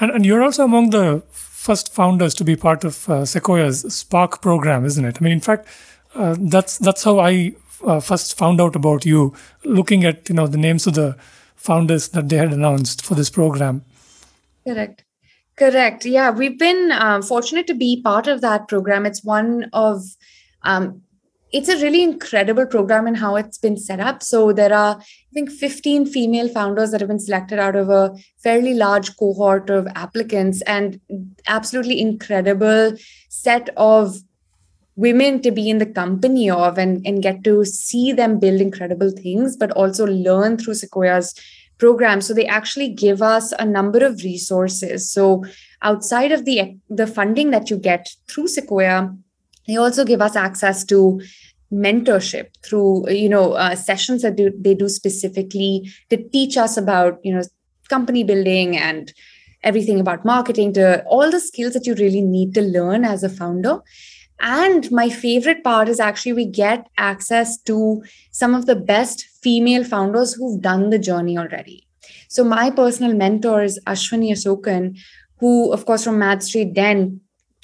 and, 0.00 0.10
and 0.10 0.26
you're 0.26 0.42
also 0.42 0.64
among 0.64 0.90
the 0.90 1.22
first 1.30 1.92
founders 1.92 2.34
to 2.34 2.44
be 2.44 2.56
part 2.56 2.84
of 2.84 3.08
uh, 3.08 3.24
sequoia's 3.24 3.80
spark 3.94 4.40
program 4.40 4.84
isn't 4.84 5.04
it? 5.04 5.18
I 5.20 5.24
mean 5.24 5.32
in 5.32 5.40
fact 5.40 5.66
uh, 6.14 6.36
that's 6.38 6.78
that's 6.78 7.04
how 7.04 7.18
i 7.18 7.54
uh, 7.84 8.00
first 8.00 8.36
found 8.36 8.60
out 8.60 8.76
about 8.76 9.04
you, 9.04 9.34
looking 9.64 10.04
at 10.04 10.28
you 10.28 10.34
know 10.34 10.46
the 10.46 10.58
names 10.58 10.86
of 10.86 10.94
the 10.94 11.16
founders 11.56 12.08
that 12.08 12.28
they 12.28 12.36
had 12.36 12.52
announced 12.52 13.04
for 13.04 13.14
this 13.14 13.30
program. 13.30 13.84
Correct. 14.66 15.04
Correct. 15.56 16.04
Yeah, 16.04 16.30
we've 16.30 16.58
been 16.58 16.92
uh, 16.92 17.20
fortunate 17.22 17.66
to 17.66 17.74
be 17.74 18.00
part 18.02 18.28
of 18.28 18.40
that 18.42 18.68
program. 18.68 19.04
It's 19.04 19.24
one 19.24 19.68
of, 19.72 20.02
um, 20.62 21.02
it's 21.52 21.68
a 21.68 21.76
really 21.78 22.04
incredible 22.04 22.64
program 22.64 23.08
in 23.08 23.16
how 23.16 23.34
it's 23.34 23.58
been 23.58 23.76
set 23.76 23.98
up. 23.98 24.22
So 24.22 24.52
there 24.52 24.72
are, 24.72 24.96
I 25.00 25.32
think, 25.34 25.50
15 25.50 26.06
female 26.06 26.48
founders 26.48 26.92
that 26.92 27.00
have 27.00 27.08
been 27.08 27.18
selected 27.18 27.58
out 27.58 27.74
of 27.74 27.90
a 27.90 28.14
fairly 28.36 28.74
large 28.74 29.16
cohort 29.16 29.68
of 29.68 29.88
applicants, 29.96 30.62
and 30.62 31.00
absolutely 31.48 32.00
incredible 32.00 32.92
set 33.28 33.68
of 33.76 34.18
women 34.98 35.40
to 35.40 35.52
be 35.52 35.70
in 35.70 35.78
the 35.78 35.86
company 35.86 36.50
of 36.50 36.76
and, 36.76 37.06
and 37.06 37.22
get 37.22 37.44
to 37.44 37.64
see 37.64 38.12
them 38.12 38.40
build 38.40 38.60
incredible 38.60 39.12
things, 39.12 39.56
but 39.56 39.70
also 39.72 40.04
learn 40.04 40.58
through 40.58 40.74
Sequoia's 40.74 41.34
program. 41.78 42.20
So 42.20 42.34
they 42.34 42.46
actually 42.46 42.88
give 42.92 43.22
us 43.22 43.52
a 43.60 43.64
number 43.64 44.04
of 44.04 44.24
resources. 44.24 45.08
So 45.08 45.44
outside 45.82 46.32
of 46.32 46.44
the 46.44 46.76
the 46.90 47.06
funding 47.06 47.52
that 47.52 47.70
you 47.70 47.78
get 47.78 48.08
through 48.28 48.48
Sequoia, 48.48 49.14
they 49.68 49.76
also 49.76 50.04
give 50.04 50.20
us 50.20 50.34
access 50.34 50.84
to 50.86 51.20
mentorship 51.72 52.46
through 52.64 53.08
you 53.10 53.28
know 53.28 53.52
uh, 53.52 53.76
sessions 53.76 54.22
that 54.22 54.34
do, 54.34 54.50
they 54.58 54.74
do 54.74 54.88
specifically 54.88 55.88
to 56.10 56.16
teach 56.30 56.56
us 56.56 56.76
about 56.76 57.18
you 57.22 57.32
know 57.32 57.42
company 57.88 58.24
building 58.24 58.76
and 58.76 59.12
everything 59.62 60.00
about 60.00 60.24
marketing 60.24 60.72
to 60.72 61.04
all 61.04 61.30
the 61.30 61.40
skills 61.40 61.74
that 61.74 61.86
you 61.86 61.94
really 61.94 62.22
need 62.22 62.54
to 62.54 62.62
learn 62.62 63.04
as 63.04 63.22
a 63.22 63.28
founder 63.28 63.80
and 64.40 64.90
my 64.90 65.08
favorite 65.08 65.64
part 65.64 65.88
is 65.88 66.00
actually 66.00 66.32
we 66.32 66.46
get 66.46 66.86
access 66.96 67.58
to 67.62 68.02
some 68.30 68.54
of 68.54 68.66
the 68.66 68.76
best 68.76 69.24
female 69.42 69.84
founders 69.84 70.34
who've 70.34 70.60
done 70.60 70.90
the 70.90 70.98
journey 70.98 71.36
already. 71.36 71.86
So 72.28 72.44
my 72.44 72.70
personal 72.70 73.14
mentor 73.14 73.62
is 73.62 73.80
Ashwini 73.86 74.30
Asokan, 74.30 74.98
who, 75.38 75.72
of 75.72 75.86
course, 75.86 76.04
from 76.04 76.18
Mad 76.18 76.42
Street 76.42 76.74
Den 76.74 77.20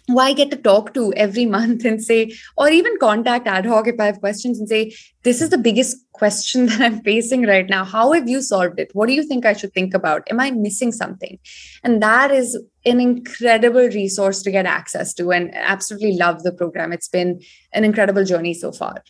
who 0.08 0.18
I 0.18 0.32
get 0.32 0.50
to 0.50 0.56
talk 0.56 0.94
to 0.94 1.12
every 1.14 1.46
month 1.56 1.84
and 1.84 2.02
say, 2.02 2.32
or 2.56 2.68
even 2.68 2.98
contact 2.98 3.46
ad 3.46 3.66
hoc 3.66 3.88
if 3.88 3.98
I 3.98 4.06
have 4.06 4.20
questions 4.20 4.58
and 4.58 4.68
say, 4.68 4.94
this 5.22 5.40
is 5.40 5.50
the 5.50 5.58
biggest 5.58 5.96
question 6.12 6.66
that 6.66 6.80
I'm 6.80 7.02
facing 7.02 7.46
right 7.46 7.68
now. 7.68 7.84
How 7.84 8.12
have 8.12 8.28
you 8.28 8.42
solved 8.42 8.78
it? 8.78 8.90
What 8.92 9.06
do 9.06 9.14
you 9.14 9.22
think 9.22 9.46
I 9.46 9.54
should 9.54 9.72
think 9.72 9.94
about? 9.94 10.22
Am 10.30 10.40
I 10.40 10.50
missing 10.50 10.92
something? 10.92 11.38
And 11.82 12.02
that 12.02 12.30
is 12.30 12.58
an 12.86 13.00
incredible 13.00 13.88
resource 13.88 14.42
to 14.42 14.50
get 14.50 14.66
access 14.66 15.14
to 15.14 15.32
and 15.32 15.54
absolutely 15.54 16.16
love 16.16 16.42
the 16.42 16.52
program. 16.52 16.92
It's 16.92 17.08
been 17.08 17.40
an 17.72 17.84
incredible 17.84 18.24
journey 18.24 18.54
so 18.54 18.72
far. 18.72 19.02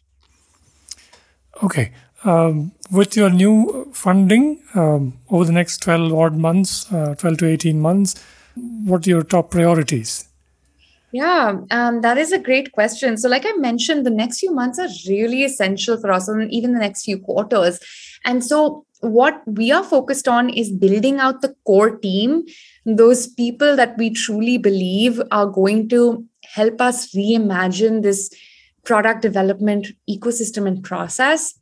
Okay. 1.62 1.92
Um, 2.24 2.72
with 2.90 3.16
your 3.16 3.30
new 3.30 3.90
funding 3.92 4.62
um, 4.74 5.18
over 5.28 5.44
the 5.44 5.52
next 5.52 5.82
12 5.82 6.12
odd 6.12 6.36
months, 6.36 6.90
uh, 6.92 7.14
12 7.16 7.38
to 7.38 7.46
18 7.46 7.80
months, 7.80 8.14
what 8.54 9.06
are 9.06 9.10
your 9.10 9.22
top 9.22 9.50
priorities? 9.50 10.28
Yeah, 11.12 11.60
um, 11.70 12.00
that 12.00 12.18
is 12.18 12.32
a 12.32 12.40
great 12.40 12.72
question. 12.72 13.16
So, 13.16 13.28
like 13.28 13.44
I 13.46 13.52
mentioned, 13.52 14.04
the 14.04 14.10
next 14.10 14.40
few 14.40 14.52
months 14.52 14.80
are 14.80 14.88
really 15.08 15.44
essential 15.44 15.96
for 15.96 16.10
us, 16.10 16.26
and 16.26 16.52
even 16.52 16.72
the 16.72 16.80
next 16.80 17.04
few 17.04 17.20
quarters. 17.20 17.78
And 18.24 18.44
so, 18.44 18.86
what 19.00 19.42
we 19.46 19.70
are 19.70 19.84
focused 19.84 20.26
on 20.26 20.48
is 20.48 20.72
building 20.72 21.18
out 21.18 21.42
the 21.42 21.54
core 21.66 21.98
team, 21.98 22.44
those 22.86 23.26
people 23.26 23.76
that 23.76 23.98
we 23.98 24.10
truly 24.10 24.56
believe 24.56 25.20
are 25.30 25.46
going 25.46 25.88
to 25.90 26.24
help 26.44 26.80
us 26.80 27.12
reimagine 27.14 28.02
this 28.02 28.30
product 28.84 29.20
development 29.20 29.88
ecosystem 30.08 30.66
and 30.66 30.82
process 30.82 31.58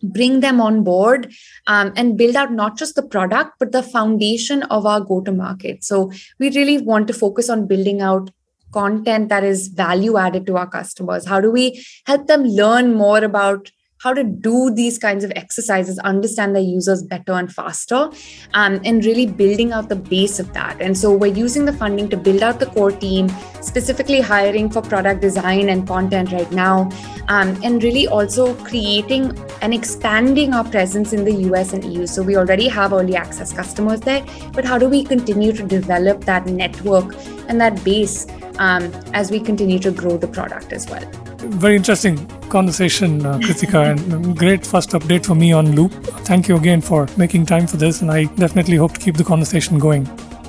bring 0.00 0.38
them 0.38 0.60
on 0.60 0.84
board 0.84 1.32
um, 1.66 1.92
and 1.96 2.16
build 2.16 2.36
out 2.36 2.52
not 2.52 2.78
just 2.78 2.94
the 2.94 3.02
product 3.02 3.50
but 3.58 3.72
the 3.72 3.82
foundation 3.82 4.62
of 4.64 4.86
our 4.86 5.00
go 5.00 5.20
to 5.20 5.32
market 5.32 5.82
so 5.82 6.12
we 6.38 6.50
really 6.50 6.78
want 6.78 7.08
to 7.08 7.12
focus 7.12 7.50
on 7.50 7.66
building 7.66 8.00
out 8.00 8.30
content 8.72 9.28
that 9.28 9.44
is 9.44 9.68
value 9.68 10.16
added 10.16 10.46
to 10.46 10.56
our 10.56 10.68
customers. 10.68 11.26
How 11.26 11.40
do 11.40 11.50
we 11.50 11.84
help 12.06 12.26
them 12.26 12.44
learn 12.44 12.94
more 12.94 13.24
about 13.24 13.70
how 14.00 14.12
to 14.12 14.22
do 14.22 14.70
these 14.70 14.98
kinds 14.98 15.24
of 15.24 15.32
exercises, 15.34 15.98
understand 16.00 16.54
their 16.54 16.62
users 16.62 17.02
better 17.02 17.32
and 17.32 17.52
faster, 17.52 18.10
um, 18.54 18.80
and 18.84 19.04
really 19.04 19.26
building 19.26 19.72
out 19.72 19.88
the 19.88 19.96
base 19.96 20.38
of 20.38 20.52
that. 20.52 20.80
And 20.80 20.96
so 20.96 21.12
we're 21.12 21.34
using 21.34 21.64
the 21.64 21.72
funding 21.72 22.08
to 22.10 22.16
build 22.16 22.42
out 22.42 22.60
the 22.60 22.66
core 22.66 22.92
team, 22.92 23.28
specifically 23.60 24.20
hiring 24.20 24.70
for 24.70 24.82
product 24.82 25.20
design 25.20 25.68
and 25.68 25.86
content 25.86 26.32
right 26.32 26.50
now, 26.52 26.90
um, 27.28 27.58
and 27.64 27.82
really 27.82 28.06
also 28.06 28.54
creating 28.64 29.36
and 29.62 29.74
expanding 29.74 30.54
our 30.54 30.64
presence 30.64 31.12
in 31.12 31.24
the 31.24 31.34
US 31.50 31.72
and 31.72 31.84
EU. 31.84 32.06
So 32.06 32.22
we 32.22 32.36
already 32.36 32.68
have 32.68 32.92
early 32.92 33.16
access 33.16 33.52
customers 33.52 34.00
there, 34.00 34.24
but 34.52 34.64
how 34.64 34.78
do 34.78 34.88
we 34.88 35.02
continue 35.04 35.52
to 35.52 35.64
develop 35.64 36.24
that 36.24 36.46
network 36.46 37.16
and 37.48 37.60
that 37.60 37.82
base 37.84 38.26
um, 38.58 38.92
as 39.12 39.30
we 39.30 39.40
continue 39.40 39.78
to 39.80 39.90
grow 39.90 40.16
the 40.16 40.28
product 40.28 40.72
as 40.72 40.88
well? 40.88 41.27
Very 41.38 41.76
interesting 41.76 42.26
conversation, 42.48 43.24
uh, 43.24 43.38
Kritika, 43.38 43.92
and 43.92 44.36
great 44.36 44.66
first 44.66 44.90
update 44.90 45.24
for 45.24 45.36
me 45.36 45.52
on 45.52 45.72
Loop. 45.76 45.92
Thank 46.24 46.48
you 46.48 46.56
again 46.56 46.80
for 46.80 47.06
making 47.16 47.46
time 47.46 47.68
for 47.68 47.76
this, 47.76 48.02
and 48.02 48.10
I 48.10 48.24
definitely 48.24 48.76
hope 48.76 48.92
to 48.94 49.00
keep 49.00 49.16
the 49.16 49.22
conversation 49.22 49.78
going. 49.78 50.08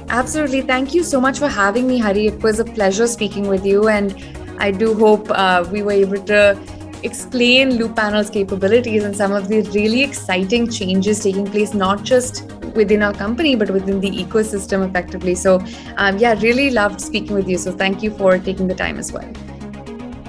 Absolutely. 0.10 0.62
Thank 0.62 0.96
you 0.96 1.04
so 1.04 1.22
much 1.22 1.38
for 1.38 1.48
having 1.48 1.88
me, 1.88 2.00
Hari. 2.00 2.26
It 2.26 2.42
was 2.42 2.60
a 2.60 2.66
pleasure 2.66 3.06
speaking 3.06 3.48
with 3.48 3.66
you, 3.66 3.88
and 3.88 4.16
I 4.58 4.72
do 4.72 4.96
hope 4.96 5.30
uh, 5.30 5.64
we 5.72 5.84
were 5.84 5.92
able 5.92 6.24
to 6.24 6.60
explain 7.04 7.70
Looppanel's 7.72 8.32
capabilities 8.32 9.04
and 9.04 9.16
some 9.16 9.32
of 9.32 9.48
the 9.48 9.62
really 9.76 10.02
exciting 10.02 10.70
changes 10.70 11.20
taking 11.20 11.46
place, 11.46 11.76
not 11.76 12.04
just 12.04 12.52
within 12.74 13.04
our 13.04 13.14
company, 13.14 13.56
but 13.56 13.70
within 13.70 14.00
the 14.00 14.10
ecosystem 14.10 14.90
effectively. 14.90 15.36
So, 15.36 15.64
um, 15.98 16.18
yeah, 16.18 16.34
really 16.42 16.72
loved 16.72 17.00
speaking 17.00 17.36
with 17.36 17.48
you. 17.48 17.60
So, 17.60 17.72
thank 17.72 18.02
you 18.02 18.10
for 18.10 18.40
taking 18.40 18.68
the 18.68 18.76
time 18.76 18.98
as 18.98 19.14
well. 19.14 19.32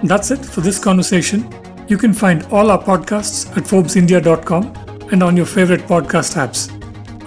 That's 0.02 0.30
it 0.30 0.44
for 0.44 0.60
this 0.62 0.78
conversation. 0.78 1.48
You 1.88 1.98
can 1.98 2.12
find 2.14 2.44
all 2.50 2.70
our 2.70 2.82
podcasts 2.82 3.50
at 3.56 3.64
ForbesIndia.com 3.64 5.08
and 5.12 5.22
on 5.22 5.36
your 5.36 5.46
favorite 5.46 5.82
podcast 5.82 6.36
apps. 6.36 6.70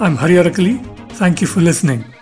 I'm 0.01 0.15
Hari 0.15 0.35
Arakali. 0.35 0.79
Thank 1.13 1.41
you 1.41 1.47
for 1.47 1.61
listening. 1.61 2.12